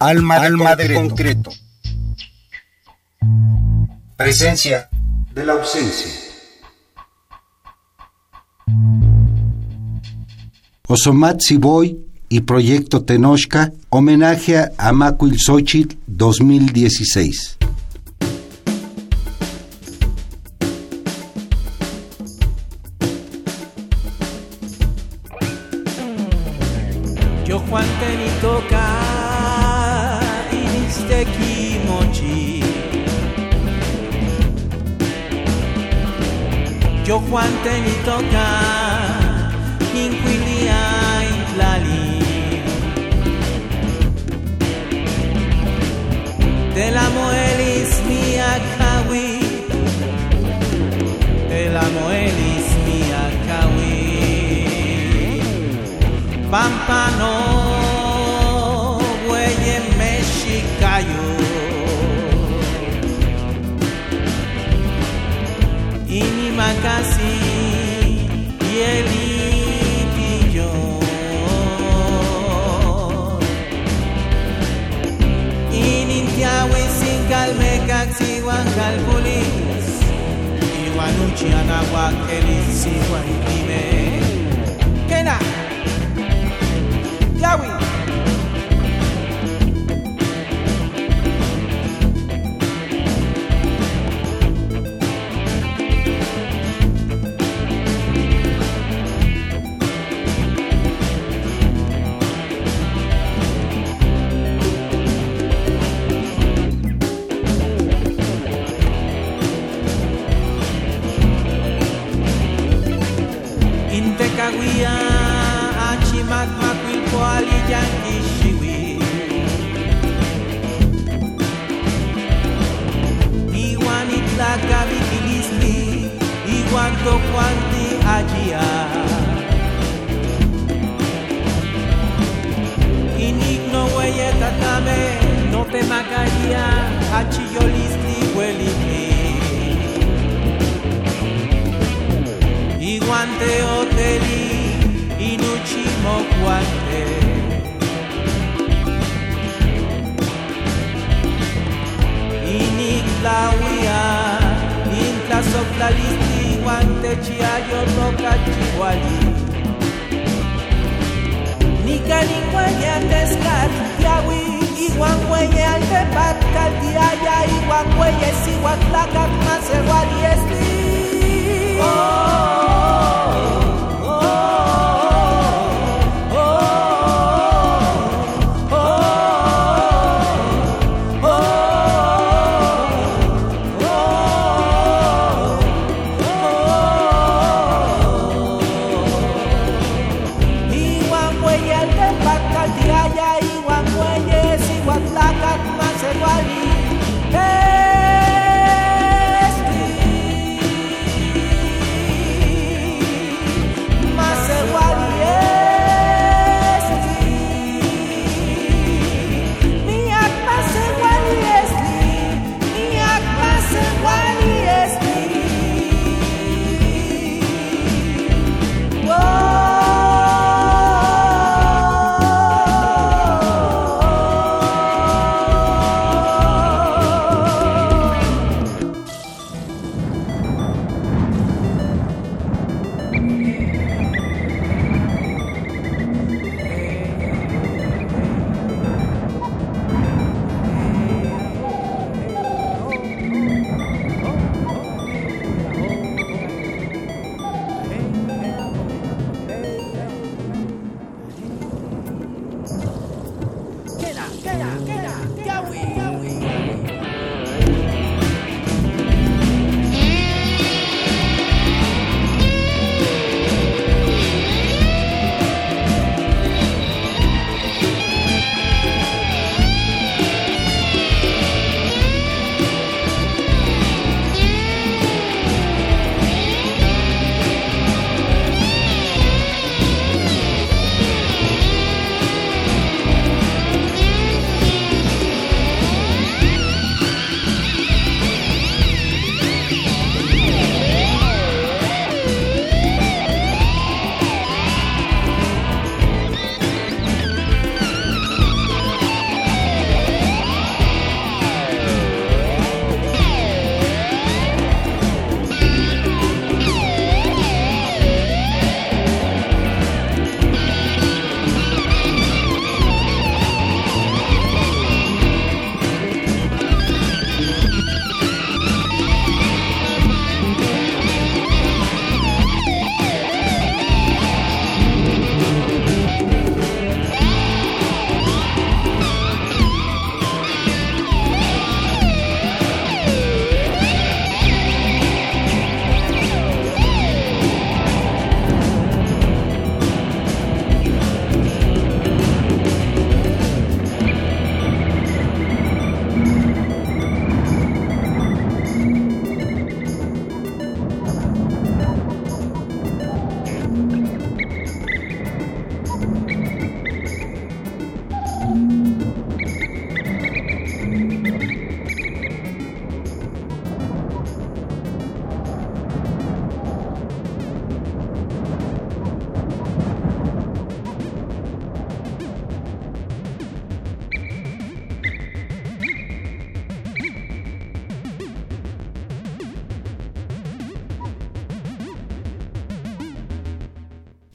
Alma, 0.00 0.40
de, 0.40 0.46
Alma 0.46 0.70
concreto. 0.76 1.00
concreto. 1.00 1.50
Presencia 4.16 4.88
de 5.34 5.44
la 5.44 5.52
ausencia. 5.52 6.10
Osomatsi 10.88 11.58
Boy 11.58 11.98
y 12.30 12.40
Proyecto 12.40 13.04
Tenochca, 13.04 13.72
homenaje 13.90 14.70
a 14.78 14.92
Macuil 14.92 15.38
Xochitl 15.38 15.96
2016. 16.06 17.59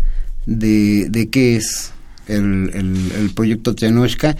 de, 0.47 1.09
de 1.11 1.28
qué 1.28 1.57
es 1.57 1.90
el, 2.28 2.71
el- 2.75 3.12
el 3.21 3.31
proyecto 3.31 3.75
Tenochca 3.75 4.37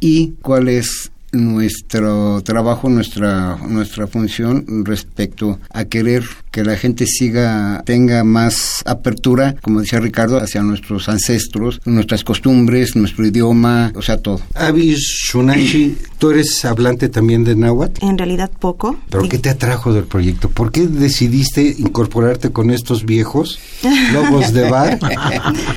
y 0.00 0.34
cuál 0.42 0.68
es 0.68 1.10
nuestro 1.32 2.40
trabajo, 2.42 2.88
nuestra, 2.88 3.56
nuestra 3.68 4.06
función 4.06 4.64
respecto 4.84 5.58
a 5.70 5.84
querer 5.84 6.24
que 6.50 6.64
la 6.64 6.76
gente 6.76 7.06
siga, 7.06 7.82
tenga 7.84 8.24
más 8.24 8.82
apertura, 8.86 9.54
como 9.62 9.80
decía 9.80 10.00
Ricardo, 10.00 10.38
hacia 10.38 10.62
nuestros 10.62 11.08
ancestros, 11.08 11.80
nuestras 11.84 12.24
costumbres, 12.24 12.96
nuestro 12.96 13.26
idioma, 13.26 13.92
o 13.94 14.02
sea, 14.02 14.18
todo. 14.18 14.40
Avi 14.54 14.94
Shunashi, 14.96 15.96
¿tú 16.18 16.30
eres 16.30 16.64
hablante 16.64 17.08
también 17.08 17.44
de 17.44 17.56
náhuatl? 17.56 18.04
En 18.04 18.18
realidad 18.18 18.50
poco. 18.58 18.98
¿Pero 19.10 19.28
qué 19.28 19.38
te 19.38 19.50
atrajo 19.50 19.92
del 19.92 20.04
proyecto? 20.04 20.48
¿Por 20.48 20.72
qué 20.72 20.86
decidiste 20.86 21.74
incorporarte 21.78 22.50
con 22.50 22.70
estos 22.70 23.04
viejos 23.04 23.58
lobos 24.12 24.52
de 24.52 24.68
bar? 24.68 24.98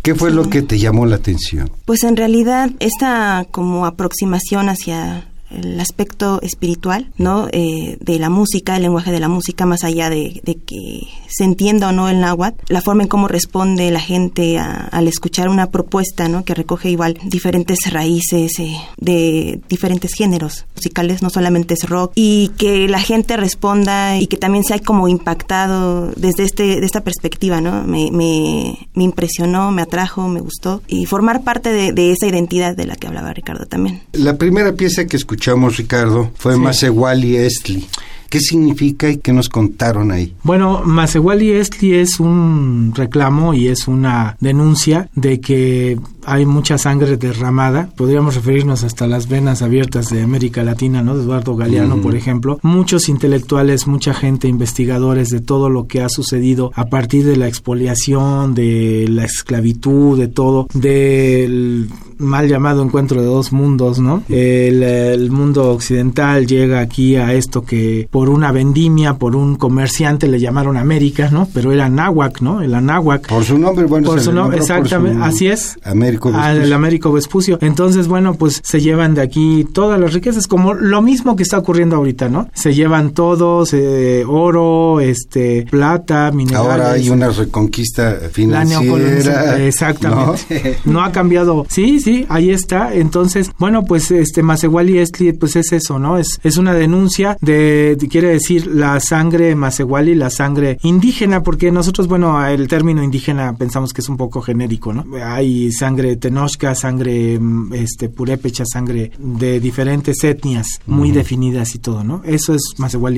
¿Qué 0.02 0.16
fue 0.16 0.32
lo 0.32 0.50
que 0.50 0.62
te 0.62 0.80
llamó 0.80 1.06
la 1.06 1.18
atención? 1.18 1.72
Pues 1.86 2.04
en 2.04 2.16
realidad 2.16 2.72
esta 2.80 3.46
como 3.52 3.86
aproximación 3.86 4.70
hacia 4.70 5.28
el 5.52 5.80
aspecto 5.80 6.42
espiritual, 6.42 7.12
¿no? 7.18 7.48
Eh, 7.52 7.98
de 8.00 8.20
la 8.20 8.30
música, 8.30 8.76
el 8.76 8.84
lenguaje 8.84 9.12
de 9.12 9.20
la 9.20 9.28
música, 9.28 9.66
más 9.66 9.84
allá 9.84 10.10
de, 10.10 10.42
que 10.62 11.08
se 11.28 11.44
entienda 11.44 11.90
o 11.90 11.92
no 11.92 12.10
el 12.10 12.20
náhuatl, 12.20 12.58
la 12.68 12.82
forma 12.82 13.04
en 13.04 13.10
cómo 13.10 13.28
responde 13.28 13.90
la 13.92 14.00
gente 14.00 14.58
al 14.60 15.08
escuchar 15.08 15.50
una 15.50 15.70
propuesta, 15.70 16.28
¿no? 16.28 16.44
Que 16.44 16.54
recoge 16.54 16.90
igual 16.90 17.18
diferentes 17.24 17.80
raíces 17.92 18.60
eh, 18.60 18.76
de 18.98 19.60
diferentes 19.70 20.14
géneros 20.14 20.66
musicales, 20.76 21.22
no 21.22 21.30
solamente 21.30 21.74
es 21.74 21.88
rock, 21.88 22.14
y 22.16 22.52
que 22.58 22.88
la 22.88 23.00
gente 23.00 23.38
responda 23.38 24.18
y 24.20 24.28
que 24.28 24.38
también 24.38 24.64
se 24.64 24.74
ha 24.74 24.80
como 24.80 25.08
impactado 25.08 26.12
desde 26.16 26.44
este, 26.44 26.80
de 26.80 26.86
esta 26.86 27.02
perspectiva, 27.02 27.62
¿no? 27.62 27.84
Me, 27.84 28.12
me, 28.12 28.88
me 28.94 29.04
impresionó, 29.04 29.72
me 29.72 29.82
atrajo, 29.82 30.28
me 30.28 30.42
gustó, 30.42 30.82
y 30.88 31.06
formar 31.06 31.44
parte 31.44 31.72
de, 31.72 31.94
de 31.94 32.12
esa 32.12 32.28
identidad 32.28 32.76
de 32.76 32.86
la 32.86 32.96
que 32.96 33.08
hablaba 33.08 33.34
Ricardo 33.34 33.66
también. 33.66 34.02
La 34.14 34.38
primera 34.38 34.74
pieza 34.74 35.06
que 35.06 35.18
escuchamos, 35.18 35.78
Ricardo, 35.78 36.32
fue 36.36 36.54
sí. 36.56 36.60
Masewali 36.60 37.36
Estli. 37.36 37.88
¿Qué 38.32 38.40
significa 38.40 39.10
y 39.10 39.18
qué 39.18 39.34
nos 39.34 39.50
contaron 39.50 40.10
ahí? 40.10 40.34
Bueno, 40.44 40.84
Masewali 40.86 41.52
Estli 41.52 41.96
es 41.96 42.18
un 42.18 42.94
reclamo 42.96 43.54
y 43.54 43.68
es 43.68 43.90
una 43.90 44.38
denuncia 44.40 45.10
de 45.16 45.42
que 45.42 46.00
hay 46.26 46.46
mucha 46.46 46.78
sangre 46.78 47.18
derramada. 47.18 47.90
Podríamos 47.98 48.36
referirnos 48.36 48.86
hasta 48.86 49.06
las 49.06 49.28
venas 49.28 49.62
abiertas 49.62 50.10
de 50.10 50.22
América 50.22 50.64
Latina, 50.64 51.02
¿no? 51.02 51.18
De 51.18 51.24
Eduardo 51.24 51.58
Galeano, 51.58 52.02
por 52.02 52.16
ejemplo. 52.16 52.58
Muchos 52.64 53.10
intelectuales, 53.10 53.86
mucha 53.86 54.14
gente, 54.14 54.48
investigadores 54.48 55.30
de 55.30 55.42
todo 55.42 55.70
lo 55.70 55.88
que 55.88 56.02
ha 56.02 56.08
sucedido 56.08 56.72
a 56.76 56.86
partir 56.86 57.26
de 57.26 57.36
la 57.36 57.50
expoliación, 57.50 58.54
de 58.54 59.08
la 59.10 59.26
esclavitud, 59.26 60.18
de 60.18 60.30
todo, 60.30 60.68
del 60.74 61.90
mal 62.18 62.48
llamado 62.48 62.84
encuentro 62.84 63.20
de 63.22 63.28
dos 63.28 63.52
mundos, 63.52 64.00
¿no? 64.00 64.24
El, 64.30 64.84
el 64.84 65.32
mundo 65.32 65.72
occidental 65.72 66.46
llega 66.46 66.80
aquí 66.80 67.16
a 67.16 67.34
esto 67.34 67.64
que 67.64 68.08
por 68.12 68.21
una 68.30 68.52
vendimia, 68.52 69.16
por 69.16 69.36
un 69.36 69.56
comerciante 69.56 70.28
le 70.28 70.40
llamaron 70.40 70.78
América, 70.78 71.30
¿no? 71.32 71.48
Pero 71.54 71.72
era 71.72 71.90
Náhuac, 71.90 72.42
¿no? 72.42 72.62
El 72.62 72.74
Anáhuac. 72.74 73.28
Por 73.28 73.44
su 73.44 73.58
nombre, 73.58 73.86
bueno, 73.86 74.08
por 74.08 74.22
su 74.22 74.32
nombre, 74.32 74.60
exactamente, 74.60 75.18
su 75.18 75.24
así 75.24 75.48
es. 75.48 75.78
Américo 75.84 76.32
Vespucio. 76.32 76.64
El 76.64 76.74
Américo 76.74 77.12
Vespucio. 77.12 77.58
Entonces, 77.62 78.08
bueno, 78.08 78.36
pues 78.36 78.62
se 78.64 78.82
llevan 78.82 79.16
de 79.16 79.22
aquí 79.22 79.68
todas 79.74 80.00
las 80.00 80.14
riquezas, 80.14 80.48
como 80.48 80.74
lo 80.74 81.02
mismo 81.02 81.36
que 81.36 81.44
está 81.44 81.58
ocurriendo 81.58 81.96
ahorita, 81.96 82.30
¿no? 82.30 82.50
Se 82.54 82.74
llevan 82.74 83.12
todos, 83.12 83.74
eh, 83.74 84.24
oro, 84.28 85.00
este, 85.00 85.66
plata, 85.70 86.32
minerales. 86.32 86.72
Ahora 86.72 86.92
hay 86.92 87.10
una 87.10 87.30
reconquista 87.30 88.18
financiera. 88.32 89.58
Exactamente. 89.66 90.78
¿no? 90.86 90.92
¿no? 90.94 91.04
ha 91.04 91.12
cambiado. 91.12 91.66
Sí, 91.70 92.00
sí, 92.00 92.26
ahí 92.30 92.52
está. 92.52 92.94
Entonces, 92.94 93.52
bueno, 93.58 93.84
pues 93.84 94.12
este 94.12 94.44
Masewali 94.44 94.98
Estli, 94.98 95.34
pues 95.34 95.56
es 95.56 95.72
eso, 95.72 96.00
¿no? 96.00 96.18
Es, 96.18 96.40
es 96.44 96.58
una 96.58 96.74
denuncia 96.74 97.38
de, 97.42 97.96
de, 97.98 98.08
quiere 98.12 98.28
decir 98.28 98.68
la 98.68 99.00
sangre 99.00 99.56
Masewali, 99.56 100.16
la 100.16 100.30
sangre 100.30 100.78
indígena, 100.84 101.42
porque 101.44 101.72
nosotros, 101.72 102.08
bueno, 102.08 102.46
el 102.46 102.68
término 102.68 103.02
indígena 103.04 103.54
pensamos 103.54 103.94
que 103.94 104.02
es 104.02 104.10
un 104.10 104.18
poco 104.18 104.42
genérico, 104.42 104.94
¿no? 104.94 105.06
Hay 105.24 105.72
sangre 105.72 106.18
tenochca, 106.18 106.76
sangre 106.76 107.40
este 107.72 108.10
purépecha, 108.10 108.66
sangre 108.66 109.12
de 109.18 109.60
diferentes 109.60 110.24
etnias 110.24 110.68
muy 110.86 111.10
uh 111.10 111.12
-huh. 111.12 111.16
definidas 111.16 111.74
y 111.76 111.80
todo, 111.80 112.04
¿no? 112.04 112.22
Eso 112.26 112.54
es 112.54 112.62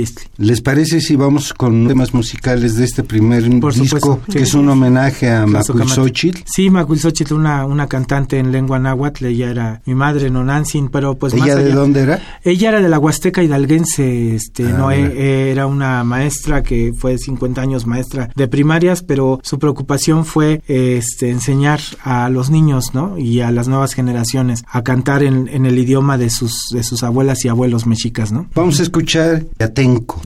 Estli. 0.03 0.25
¿Les 0.38 0.62
parece 0.62 1.01
si 1.01 1.15
vamos 1.15 1.53
con 1.53 1.88
temas 1.88 2.13
musicales 2.13 2.75
de 2.75 2.85
este 2.85 3.03
primer 3.03 3.43
Por 3.59 3.73
disco, 3.73 4.00
supuesto, 4.00 4.21
que 4.31 4.39
sí. 4.39 4.43
es 4.43 4.53
un 4.53 4.69
homenaje 4.69 5.31
a 5.31 5.45
Macuilxóchitl? 5.45 6.41
Sí, 6.45 6.69
Macuilxóchitl, 6.69 7.33
una, 7.33 7.65
una 7.65 7.88
cantante 7.88 8.38
en 8.38 8.51
lengua 8.51 8.77
náhuatl, 8.79 9.25
ella 9.25 9.50
era 9.50 9.81
mi 9.85 9.95
madre, 9.95 10.29
Nonantzin, 10.29 10.89
pero 10.89 11.15
pues 11.15 11.33
¿Ella 11.33 11.45
más 11.45 11.55
allá, 11.55 11.63
de 11.63 11.71
dónde 11.71 12.01
era? 12.01 12.21
Ella 12.43 12.69
era 12.69 12.81
de 12.81 12.89
la 12.89 13.00
Huasteca 13.00 13.41
Hidalguense, 13.41 14.35
este, 14.35 14.65
Ah, 14.65 14.82
no 14.83 14.95
mira. 14.95 15.09
eh, 15.13 15.51
era 15.51 15.67
una 15.67 16.03
maestra 16.03 16.63
que 16.63 16.91
fue 16.97 17.17
50 17.17 17.61
años 17.61 17.85
maestra 17.85 18.29
de 18.35 18.47
primarias, 18.47 19.03
pero 19.03 19.39
su 19.43 19.59
preocupación 19.59 20.25
fue 20.25 20.61
este, 20.67 21.29
enseñar 21.29 21.79
a 22.03 22.29
los 22.29 22.49
niños, 22.49 22.93
¿no? 22.93 23.17
Y 23.17 23.41
a 23.41 23.51
las 23.51 23.67
nuevas 23.67 23.93
generaciones 23.93 24.63
a 24.69 24.83
cantar 24.83 25.23
en, 25.23 25.47
en 25.47 25.65
el 25.65 25.77
idioma 25.77 26.17
de 26.17 26.29
sus, 26.29 26.69
de 26.71 26.83
sus 26.83 27.03
abuelas 27.03 27.43
y 27.45 27.49
abuelos 27.49 27.85
mexicas, 27.85 28.31
¿no? 28.31 28.47
Vamos 28.55 28.79
a 28.79 28.83
escuchar 28.83 29.43
Yatenco. 29.59 30.21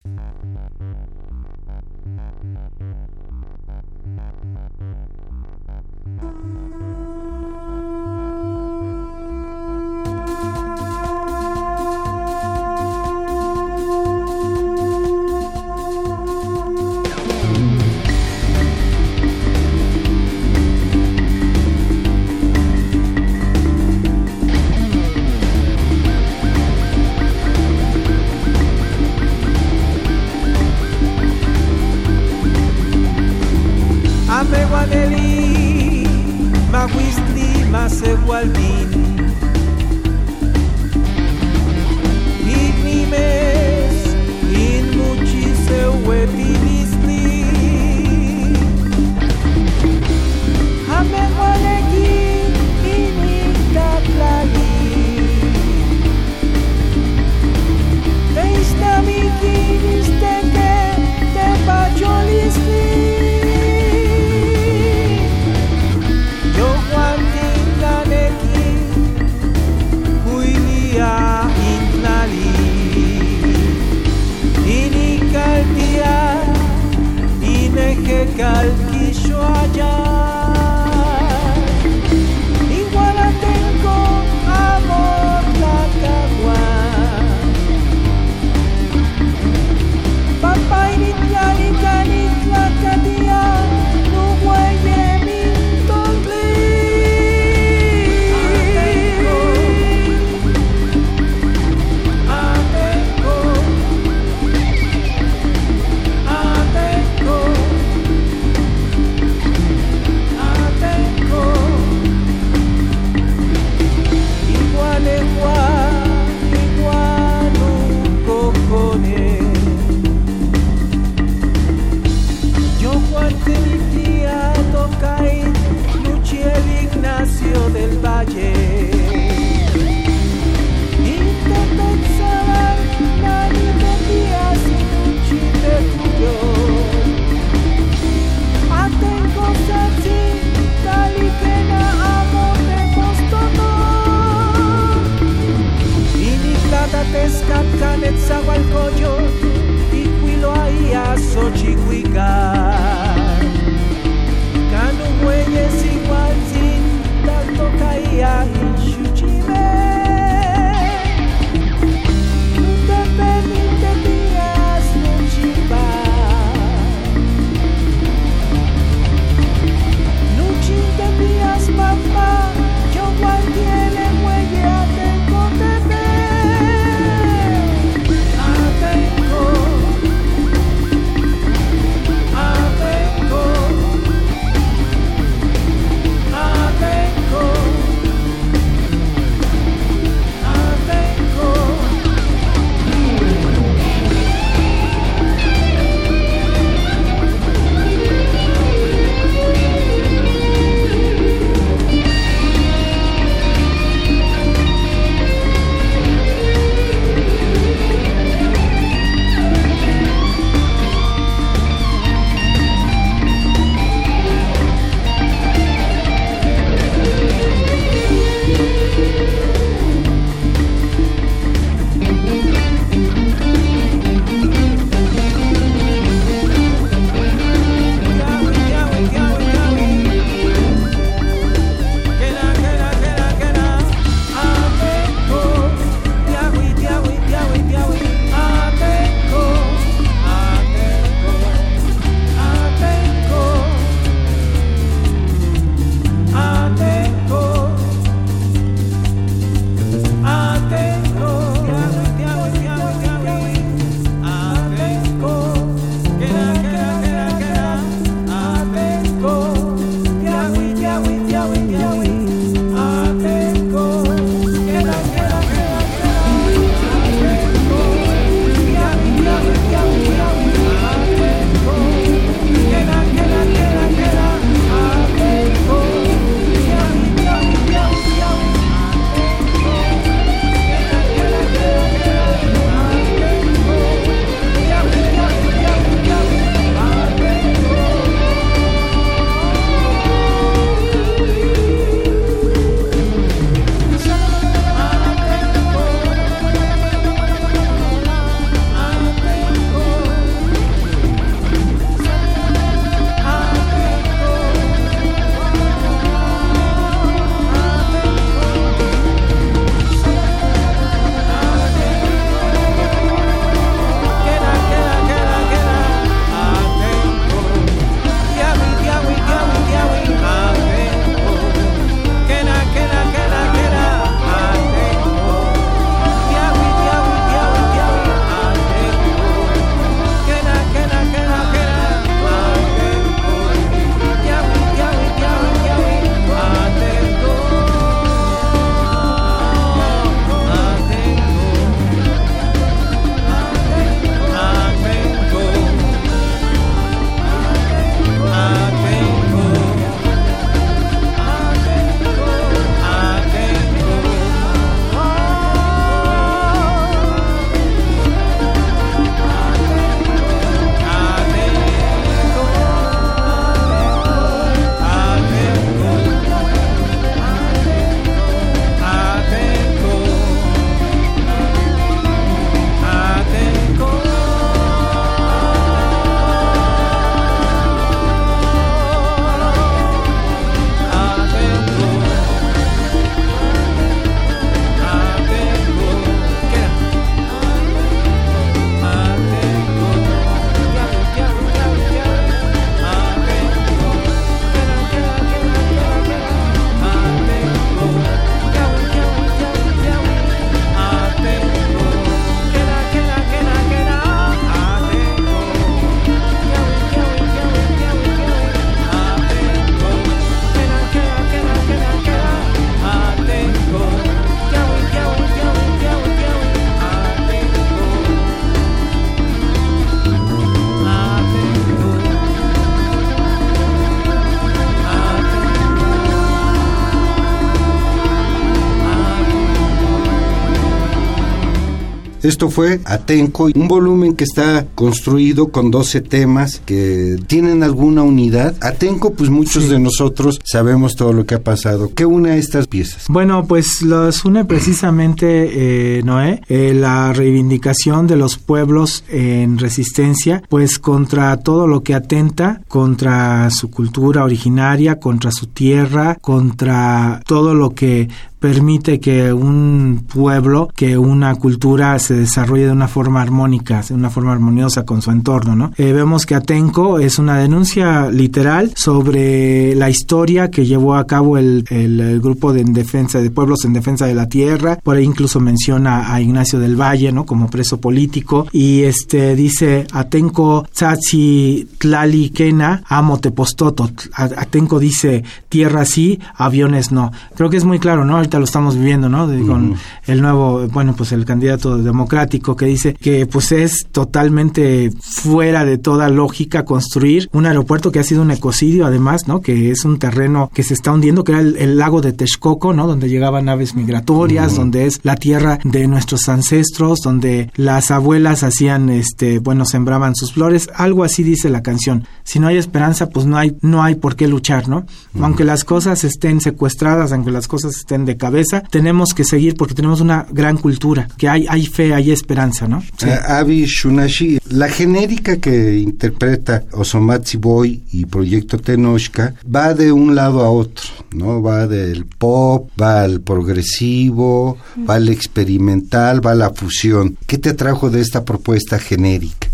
Esto 432.27 432.49
fue 432.49 432.81
Atenco, 432.83 433.45
un 433.55 433.69
volumen 433.69 434.13
que 434.13 434.25
está 434.25 434.65
construido 434.75 435.47
con 435.47 435.71
12 435.71 436.01
temas 436.01 436.61
que 436.65 437.15
tienen 437.25 437.63
alguna 437.63 438.03
unidad. 438.03 438.53
Atenco, 438.59 439.13
pues 439.13 439.29
muchos 439.29 439.69
de 439.69 439.79
nosotros 439.79 440.41
sabemos 440.43 440.97
todo 440.97 441.13
lo 441.13 441.25
que 441.25 441.35
ha 441.35 441.41
pasado. 441.41 441.89
¿Qué 441.95 442.05
une 442.05 442.31
a 442.31 442.35
estas 442.35 442.67
piezas? 442.67 443.05
Bueno, 443.07 443.45
pues 443.47 443.81
los 443.81 444.25
une 444.25 444.43
precisamente, 444.43 445.99
eh, 445.99 446.03
Noé, 446.03 446.41
eh, 446.49 446.73
la 446.75 447.13
reivindicación 447.13 448.07
de 448.07 448.17
los 448.17 448.37
pueblos 448.37 449.05
en 449.07 449.57
resistencia, 449.57 450.43
pues 450.49 450.79
contra 450.79 451.37
todo 451.37 451.65
lo 451.65 451.81
que 451.81 451.95
atenta 451.95 452.59
contra 452.67 453.49
su 453.51 453.71
cultura 453.71 454.25
originaria, 454.25 454.99
contra 454.99 455.31
su 455.31 455.47
tierra, 455.47 456.17
contra 456.19 457.21
todo 457.25 457.53
lo 457.53 457.69
que 457.69 458.09
permite 458.39 458.99
que 458.99 459.33
un 459.33 460.05
pueblo, 460.11 460.69
que 460.75 460.97
una 460.97 461.35
cultura 461.35 461.97
se 461.99 462.13
desarrolle 462.13 462.65
de 462.65 462.71
una 462.71 462.87
forma 462.87 463.21
armónica, 463.21 463.81
de 463.87 463.93
una 463.93 464.09
forma 464.09 464.31
armoniosa 464.31 464.85
con 464.85 465.01
su 465.01 465.11
entorno, 465.11 465.55
¿no? 465.55 465.71
Eh, 465.77 465.93
vemos 465.93 466.25
que 466.25 466.35
Atenco 466.35 466.99
es 466.99 467.19
una 467.19 467.37
denuncia 467.37 468.09
literal 468.11 468.73
sobre 468.75 469.75
la 469.75 469.89
historia 469.89 470.51
que 470.51 470.65
llevó 470.65 470.95
a 470.95 471.07
cabo 471.07 471.37
el, 471.37 471.65
el, 471.69 472.19
grupo 472.21 472.53
de 472.53 472.63
defensa 472.63 473.19
de 473.19 473.31
pueblos 473.31 473.65
en 473.65 473.73
defensa 473.73 474.05
de 474.05 474.15
la 474.15 474.27
tierra, 474.27 474.79
por 474.81 474.97
ahí 474.97 475.03
incluso 475.03 475.39
menciona 475.39 476.13
a 476.13 476.21
Ignacio 476.21 476.59
del 476.59 476.79
Valle, 476.79 477.11
¿no? 477.11 477.25
Como 477.25 477.49
preso 477.49 477.79
político 477.79 478.47
y 478.51 478.83
este 478.83 479.35
dice 479.35 479.87
Atenco 479.91 480.67
Tzachi 480.71 481.67
Tlali 481.77 482.29
Kena 482.29 482.83
Amo 482.87 483.19
Tepostoto. 483.19 483.89
Atenco 484.13 484.79
dice 484.79 485.23
tierra 485.49 485.85
sí, 485.85 486.19
aviones 486.35 486.91
no. 486.91 487.11
Creo 487.35 487.49
que 487.49 487.57
es 487.57 487.65
muy 487.65 487.79
claro, 487.79 488.05
¿no? 488.05 488.26
Lo 488.33 488.43
estamos 488.43 488.77
viviendo, 488.77 489.09
¿no? 489.09 489.27
con 489.47 489.75
el 490.05 490.21
nuevo, 490.21 490.67
bueno, 490.67 490.95
pues 490.95 491.11
el 491.11 491.25
candidato 491.25 491.77
democrático 491.77 492.55
que 492.55 492.65
dice 492.65 492.93
que 492.93 493.25
pues 493.25 493.51
es 493.51 493.87
totalmente 493.91 494.91
fuera 494.99 495.65
de 495.65 495.77
toda 495.77 496.09
lógica 496.09 496.65
construir 496.65 497.29
un 497.33 497.45
aeropuerto 497.45 497.91
que 497.91 497.99
ha 497.99 498.03
sido 498.03 498.21
un 498.21 498.31
ecocidio 498.31 498.85
además, 498.85 499.27
¿no? 499.27 499.41
Que 499.41 499.71
es 499.71 499.85
un 499.85 499.99
terreno 499.99 500.51
que 500.53 500.63
se 500.63 500.73
está 500.73 500.91
hundiendo, 500.91 501.23
que 501.23 501.31
era 501.33 501.41
el, 501.41 501.77
lago 501.77 502.01
de 502.01 502.13
Texcoco, 502.13 502.73
¿no? 502.73 502.87
Donde 502.87 503.09
llegaban 503.09 503.49
aves 503.49 503.75
migratorias, 503.75 504.55
donde 504.55 504.85
es 504.85 504.99
la 505.03 505.15
tierra 505.15 505.59
de 505.63 505.87
nuestros 505.87 506.27
ancestros, 506.29 506.99
donde 507.03 507.51
las 507.55 507.91
abuelas 507.91 508.43
hacían, 508.43 508.89
este, 508.89 509.39
bueno, 509.39 509.65
sembraban 509.65 510.15
sus 510.15 510.33
flores, 510.33 510.69
algo 510.75 511.03
así 511.03 511.23
dice 511.23 511.49
la 511.49 511.61
canción. 511.61 512.07
Si 512.23 512.39
no 512.39 512.47
hay 512.47 512.57
esperanza, 512.57 513.09
pues 513.09 513.25
no 513.25 513.37
hay, 513.37 513.55
no 513.61 513.83
hay 513.83 513.95
por 513.95 514.15
qué 514.15 514.27
luchar, 514.27 514.67
¿no? 514.67 514.85
Aunque 515.21 515.43
las 515.43 515.63
cosas 515.63 516.03
estén 516.03 516.41
secuestradas, 516.41 517.11
aunque 517.11 517.31
las 517.31 517.47
cosas 517.47 517.75
estén 517.75 518.05
de 518.05 518.16
cabeza, 518.17 518.63
tenemos 518.69 519.13
que 519.13 519.23
seguir 519.23 519.55
porque 519.55 519.73
tenemos 519.73 520.01
una 520.01 520.25
gran 520.31 520.57
cultura, 520.57 521.07
que 521.17 521.29
hay, 521.29 521.45
hay 521.49 521.65
fe, 521.65 521.93
hay 521.93 522.11
esperanza, 522.11 522.67
¿no? 522.67 522.83
Sí. 522.97 523.07
Avi 523.27 523.65
Shunashi, 523.65 524.39
la 524.49 524.69
genérica 524.69 525.37
que 525.37 525.77
interpreta 525.77 526.63
Osomatsi 526.71 527.37
Boy 527.37 527.83
y 527.91 528.05
Proyecto 528.05 528.57
Tenochca 528.57 529.35
va 529.53 529.73
de 529.73 529.91
un 529.91 530.15
lado 530.15 530.41
a 530.41 530.49
otro, 530.49 530.85
¿no? 531.11 531.41
Va 531.41 531.67
del 531.67 532.05
pop, 532.05 532.69
va 532.79 533.01
al 533.01 533.21
progresivo, 533.21 534.57
va 534.89 534.95
al 534.95 535.09
experimental, 535.09 536.25
va 536.25 536.31
a 536.31 536.35
la 536.35 536.49
fusión. 536.51 537.17
¿Qué 537.25 537.37
te 537.37 537.49
atrajo 537.49 537.89
de 537.89 538.01
esta 538.01 538.25
propuesta 538.25 538.79
genérica? 538.79 539.47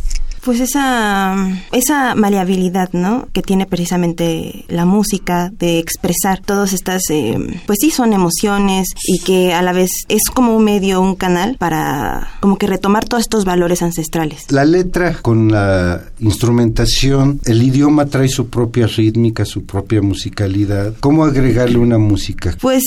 Pues 0.44 0.60
esa, 0.60 1.36
esa 1.72 2.16
maleabilidad, 2.16 2.90
¿no? 2.92 3.28
Que 3.32 3.42
tiene 3.42 3.66
precisamente 3.66 4.66
la 4.68 4.86
música 4.86 5.52
de 5.58 5.80
expresar 5.80 6.42
todas 6.42 6.74
estas, 6.74 7.04
eh, 7.10 7.38
pues 7.66 7.80
sí, 7.82 7.92
son 7.92 8.12
emociones 8.12 8.90
y 9.06 9.20
que 9.20 9.54
a 9.54 9.62
la 9.62 9.72
vez 9.72 9.90
es 10.10 10.24
como 10.34 10.56
un 10.56 10.64
medio, 10.64 11.02
un 11.02 11.16
canal 11.16 11.56
para 11.58 12.28
como 12.42 12.58
que 12.58 12.68
retomar 12.68 13.06
todos 13.06 13.22
estos 13.22 13.46
valores 13.46 13.82
ancestrales. 13.82 14.52
La 14.52 14.66
letra 14.66 15.14
con 15.22 15.52
la 15.52 16.02
instrumentación, 16.20 17.40
el 17.46 17.64
idioma 17.64 18.08
trae 18.08 18.28
su 18.28 18.50
propia 18.50 18.88
rítmica, 18.88 19.46
su 19.46 19.66
propia 19.66 20.02
musicalidad. 20.02 20.94
¿Cómo 21.00 21.24
agregarle 21.24 21.78
una 21.78 21.98
música? 21.98 22.56
Pues 22.60 22.84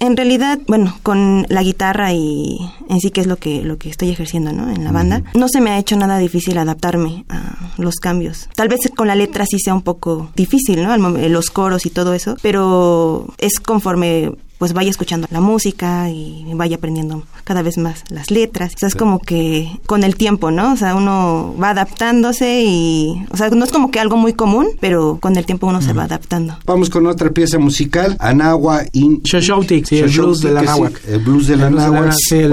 en 0.00 0.16
realidad, 0.16 0.58
bueno, 0.66 0.96
con 1.02 1.46
la 1.48 1.62
guitarra 1.62 2.12
y 2.12 2.58
en 2.88 3.00
sí 3.00 3.10
que 3.10 3.20
es 3.20 3.26
lo 3.26 3.36
que, 3.36 3.62
lo 3.62 3.78
que 3.78 3.90
estoy 3.90 4.10
ejerciendo, 4.10 4.52
¿no? 4.52 4.70
En 4.70 4.84
la 4.84 4.92
banda, 4.92 5.22
no 5.34 5.48
se 5.48 5.60
me 5.60 5.70
ha 5.70 5.78
hecho 5.78 5.96
nada 5.96 6.18
difícil 6.18 6.56
adaptar 6.58 6.93
a 7.28 7.70
los 7.78 7.96
cambios. 7.96 8.48
Tal 8.54 8.68
vez 8.68 8.80
con 8.96 9.08
la 9.08 9.14
letra 9.14 9.46
sí 9.46 9.58
sea 9.58 9.74
un 9.74 9.82
poco 9.82 10.30
difícil, 10.36 10.82
¿no? 10.82 10.96
Los 10.96 11.50
coros 11.50 11.86
y 11.86 11.90
todo 11.90 12.14
eso, 12.14 12.36
pero 12.42 13.26
es 13.38 13.60
conforme 13.60 14.32
pues 14.58 14.72
vaya 14.72 14.88
escuchando 14.88 15.26
la 15.30 15.40
música 15.40 16.08
y 16.10 16.46
vaya 16.54 16.76
aprendiendo 16.76 17.24
cada 17.42 17.60
vez 17.62 17.76
más 17.76 18.04
las 18.08 18.30
letras. 18.30 18.72
O 18.76 18.78
sea, 18.78 18.88
es 18.88 18.94
como 18.94 19.18
que 19.18 19.68
con 19.84 20.04
el 20.04 20.16
tiempo, 20.16 20.50
¿no? 20.50 20.72
O 20.72 20.76
sea, 20.76 20.94
uno 20.94 21.54
va 21.60 21.70
adaptándose 21.70 22.62
y, 22.64 23.26
o 23.30 23.36
sea, 23.36 23.50
no 23.50 23.64
es 23.64 23.72
como 23.72 23.90
que 23.90 24.00
algo 24.00 24.16
muy 24.16 24.32
común, 24.32 24.68
pero 24.80 25.18
con 25.20 25.36
el 25.36 25.44
tiempo 25.44 25.66
uno 25.66 25.82
se 25.82 25.92
va 25.92 26.04
adaptando. 26.04 26.56
Vamos 26.64 26.88
con 26.88 27.06
otra 27.06 27.30
pieza 27.30 27.58
musical, 27.58 28.16
Anagua 28.20 28.84
in... 28.92 29.20
Shoshautik, 29.22 29.86
sí, 29.86 29.98
el 29.98 30.10
blues 30.10 30.40
de 30.40 30.52
la 30.52 30.62
náhuatl. 30.62 30.96
El 31.08 31.18
blues 31.18 31.46
de 31.48 31.56
la 31.56 31.70
náhuatl. 31.70 32.12
Sí, 32.16 32.36
el 32.36 32.52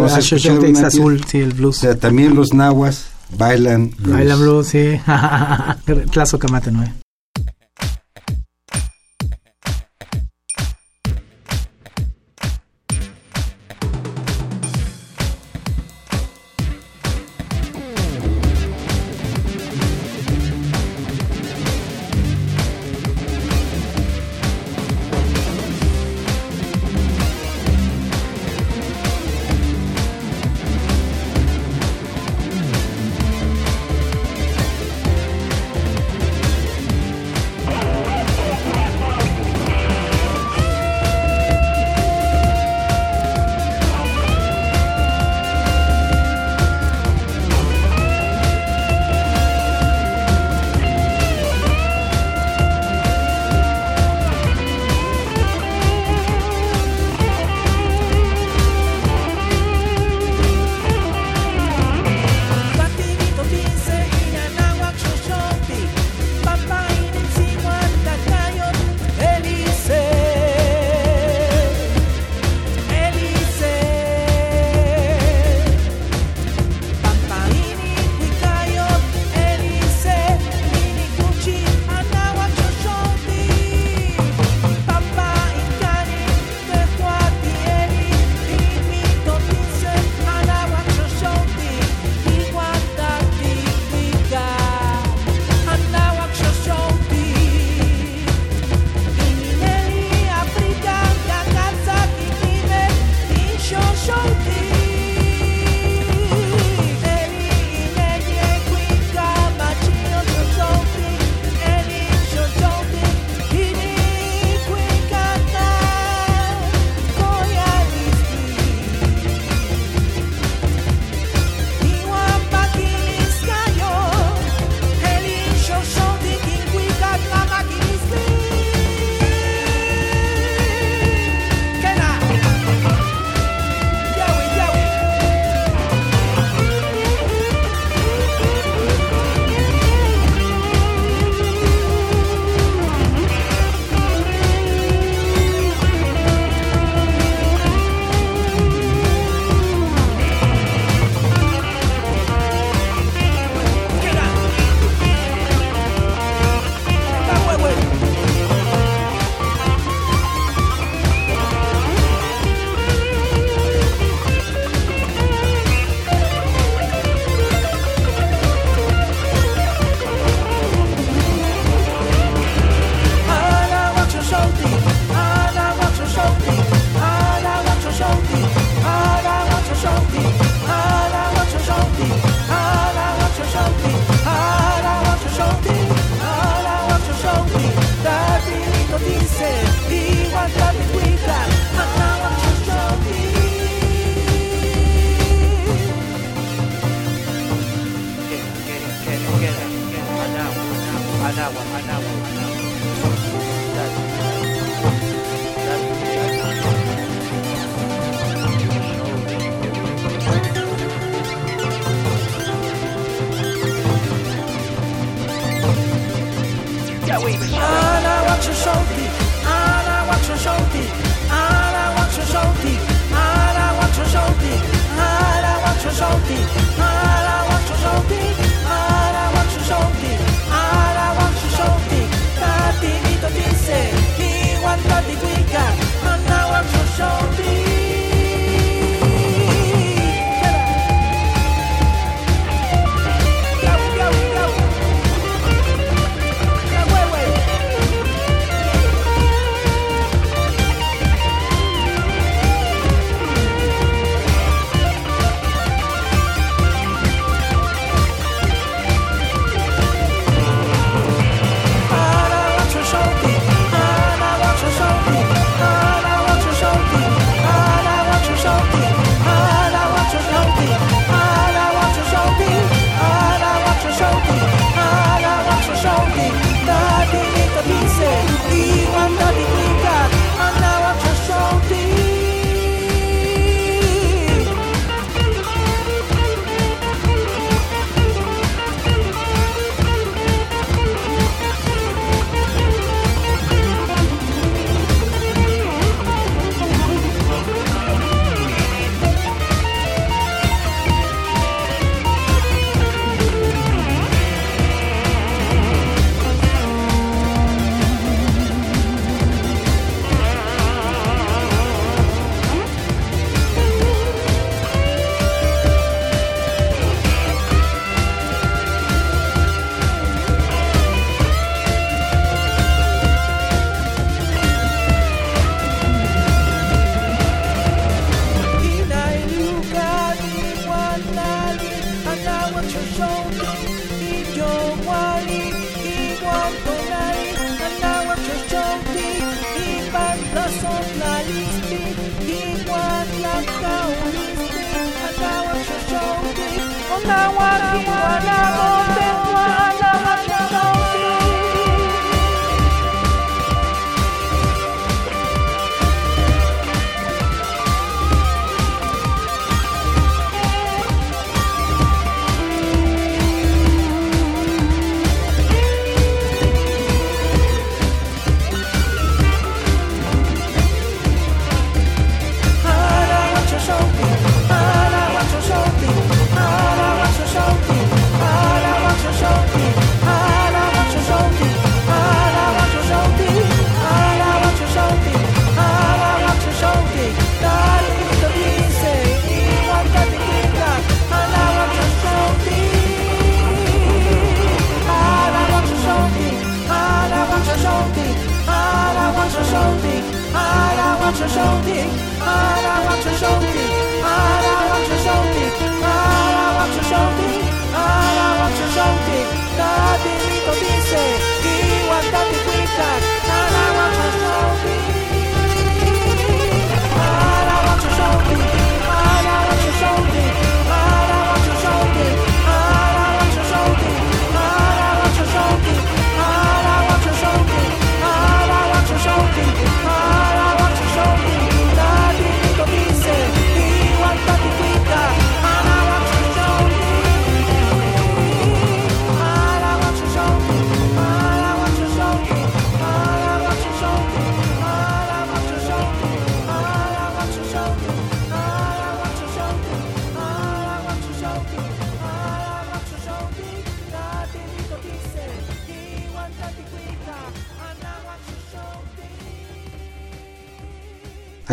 azul, 0.84 1.24
sí, 1.28 1.38
el 1.38 1.54
blues. 1.54 1.78
O 1.78 1.82
sea, 1.82 1.98
también 1.98 2.36
los 2.36 2.54
nahuas 2.54 3.11
Bailan 3.38 3.92
blues. 3.98 4.14
Bailan 4.18 4.40
blues, 4.40 4.68
sí. 4.68 5.00
Claso 6.12 6.38
Camate, 6.40 6.72
¿no? 6.72 6.84